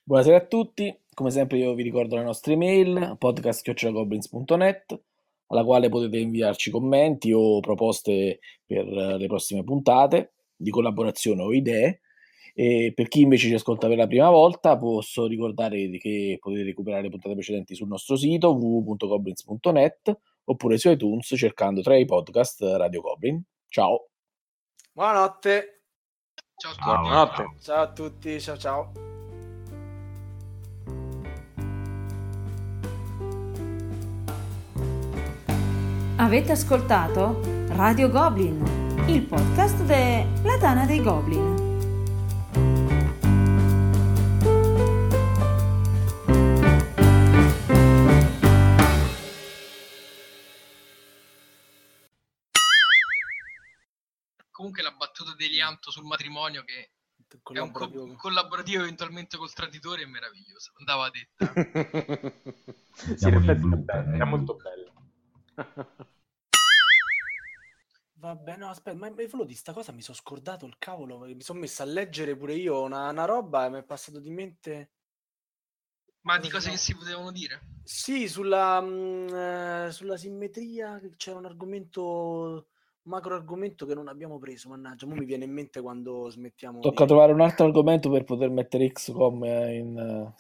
[0.05, 5.01] Buonasera a tutti, come sempre io vi ricordo le nostre email podcast.goblins.net
[5.49, 12.01] alla quale potete inviarci commenti o proposte per le prossime puntate di collaborazione o idee
[12.59, 17.03] e per chi invece ci ascolta per la prima volta posso ricordare che potete recuperare
[17.03, 23.03] le puntate precedenti sul nostro sito www.goblins.net oppure su iTunes cercando tra i podcast Radio
[23.03, 23.43] Goblin.
[23.69, 24.09] Ciao!
[24.93, 25.83] Buonanotte.
[26.57, 26.83] Ciao a tutti.
[26.83, 27.37] Ciao, Buonanotte.
[27.37, 27.55] ciao.
[27.61, 28.93] Ciao a tutti, ciao ciao.
[36.19, 37.41] Avete ascoltato
[37.75, 41.65] Radio Goblin, il podcast della Tana dei Goblin.
[54.51, 56.91] Comunque la battuta di Lianto sul matrimonio che
[57.53, 61.53] è un co- collaborativo eventualmente col traditore è meravigliosa, andava detta.
[63.15, 64.95] sì, in effetti è molto bello.
[68.19, 71.61] Vabbè, no, aspetta, ma volevo di sta cosa mi sono scordato il cavolo, mi sono
[71.61, 74.91] messo a leggere pure io una, una roba e mi è passato di mente...
[76.23, 77.61] Ma di cose che si potevano dire?
[77.85, 82.69] Sì, sulla, mh, mm, eh, sulla simmetria c'era un argomento
[83.07, 86.81] macro argomento che non abbiamo preso, mannaggia, mi viene in mente quando smettiamo.
[86.81, 87.09] Tocca di...
[87.09, 89.95] trovare un altro argomento per poter mettere XCOM in...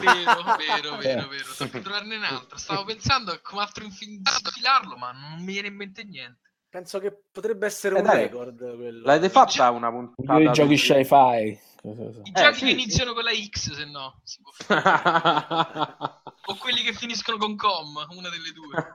[0.00, 2.56] vero, vero, vero, vero, tocca trovarne un altro.
[2.56, 6.43] Stavo pensando a come altro infilarlo, ma non mi viene in mente niente.
[6.74, 8.58] Penso che potrebbe essere eh un dai, record.
[8.74, 9.06] Quello.
[9.06, 10.40] L'avete fatta una puntata?
[10.40, 11.14] I giochi sci-fi.
[11.14, 13.14] I eh, giochi sì, che iniziano sì.
[13.14, 14.20] con la X, se no.
[16.46, 18.90] o quelli che finiscono con com, una delle due.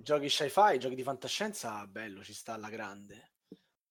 [0.00, 3.32] giochi sci-fi, giochi di fantascienza, bello, ci sta alla grande.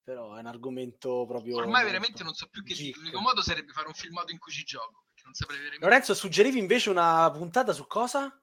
[0.02, 1.58] Però è un argomento proprio.
[1.58, 2.98] Ormai veramente non so più che dire.
[2.98, 5.08] L'unico modo sarebbe fare un filmato in cui ci gioco.
[5.80, 8.34] Lorenzo, suggerivi invece una puntata su cosa?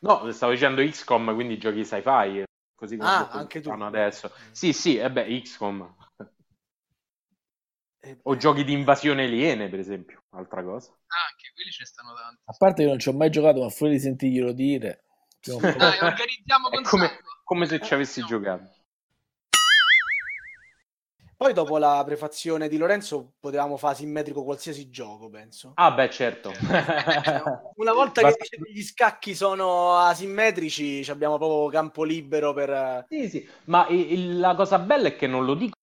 [0.00, 2.44] No, stavo dicendo XCOM, quindi giochi sci-fi.
[2.74, 3.70] Così come ah, anche tu.
[3.70, 4.30] adesso.
[4.50, 5.94] Sì, sì, e beh, XCOM.
[8.00, 10.90] Eh, o giochi di invasione aliene, per esempio, altra cosa.
[10.92, 12.42] Ah, anche quelli ce ne stanno tanti.
[12.44, 15.04] A parte che non ci ho mai giocato, ma fuori di sentirglielo dire.
[15.40, 18.26] Dai, organizziamo con come, come se ci avessi no.
[18.26, 18.75] giocato.
[21.36, 25.72] Poi dopo la prefazione di Lorenzo potevamo fare simmetrico qualsiasi gioco, penso.
[25.74, 26.50] Ah beh, certo.
[27.76, 33.04] Una volta che gli scacchi sono asimmetrici, abbiamo proprio campo libero per...
[33.08, 35.74] Sì, sì, ma il, la cosa bella è che non lo dico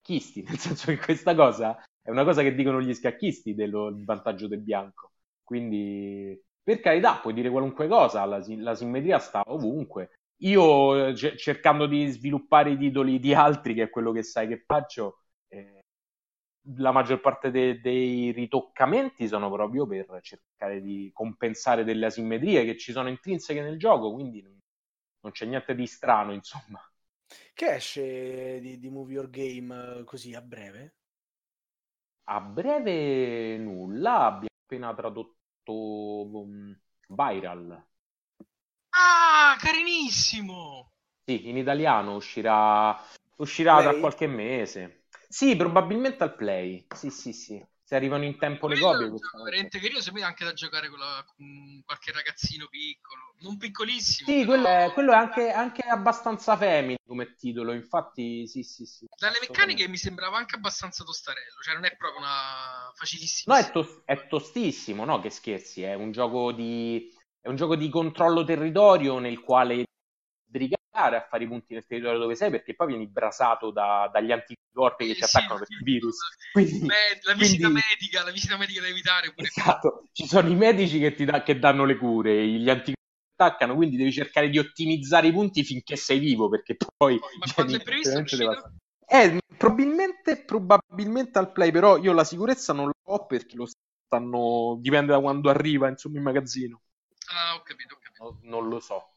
[0.00, 4.48] scacchisti, nel senso che questa cosa è una cosa che dicono gli scacchisti del vantaggio
[4.48, 5.12] del bianco.
[5.42, 10.20] Quindi per carità, puoi dire qualunque cosa, la, la simmetria sta ovunque.
[10.42, 14.58] Io c- cercando di sviluppare i titoli di altri, che è quello che sai che
[14.66, 15.80] faccio, eh,
[16.76, 22.76] la maggior parte de- dei ritoccamenti sono proprio per cercare di compensare delle asimmetrie che
[22.76, 26.80] ci sono intrinseche nel gioco, quindi non, c'è niente di strano, insomma.
[27.54, 30.96] Che esce di, di Movie Your Game eh, così a breve?
[32.24, 36.76] A breve nulla, abbiamo appena tradotto um,
[37.08, 37.91] Viral.
[38.94, 40.92] Ah, carinissimo!
[41.24, 43.00] Sì, in italiano uscirà,
[43.36, 45.04] uscirà tra qualche mese.
[45.28, 46.86] Sì, probabilmente al Play.
[46.94, 47.64] Sì, sì, sì.
[47.82, 49.06] Se arrivano in tempo le copie.
[49.06, 53.34] È veramente carino, sembra anche da giocare con, la, con, qualche ragazzino piccolo.
[53.40, 54.30] Non piccolissimo.
[54.30, 57.72] Sì, quello è, quello è anche, anche, abbastanza femmine come titolo.
[57.72, 59.06] Infatti, sì, sì, sì.
[59.16, 61.60] Dalle meccaniche mi sembrava anche abbastanza tostarello.
[61.62, 63.58] Cioè, non è proprio una facilissima.
[63.58, 65.20] No, è, to- è tostissimo, no?
[65.20, 65.82] Che scherzi.
[65.82, 67.10] È un gioco di
[67.42, 69.84] è un gioco di controllo territorio nel quale
[70.46, 74.30] sbrigare a fare i punti nel territorio dove sei perché poi vieni brasato da, dagli
[74.30, 76.18] anticorpi che eh, ti sì, attaccano per il virus.
[76.52, 77.82] Quindi, la visita quindi...
[77.90, 79.32] medica, la visita medica da evitare.
[79.34, 83.00] Pure esatto, ci sono i medici che, ti da, che danno le cure, gli anticorpi
[83.34, 87.18] attaccano, quindi devi cercare di ottimizzare i punti finché sei vivo perché poi...
[87.18, 88.22] Ma cioè, quando è previsto?
[89.04, 94.78] Eh, probabilmente, probabilmente al play, però io la sicurezza non l'ho perché lo stanno...
[94.80, 96.80] dipende da quando arriva insomma in magazzino.
[97.28, 98.38] Ah, ho capito, ho capito.
[98.42, 99.11] non lo so.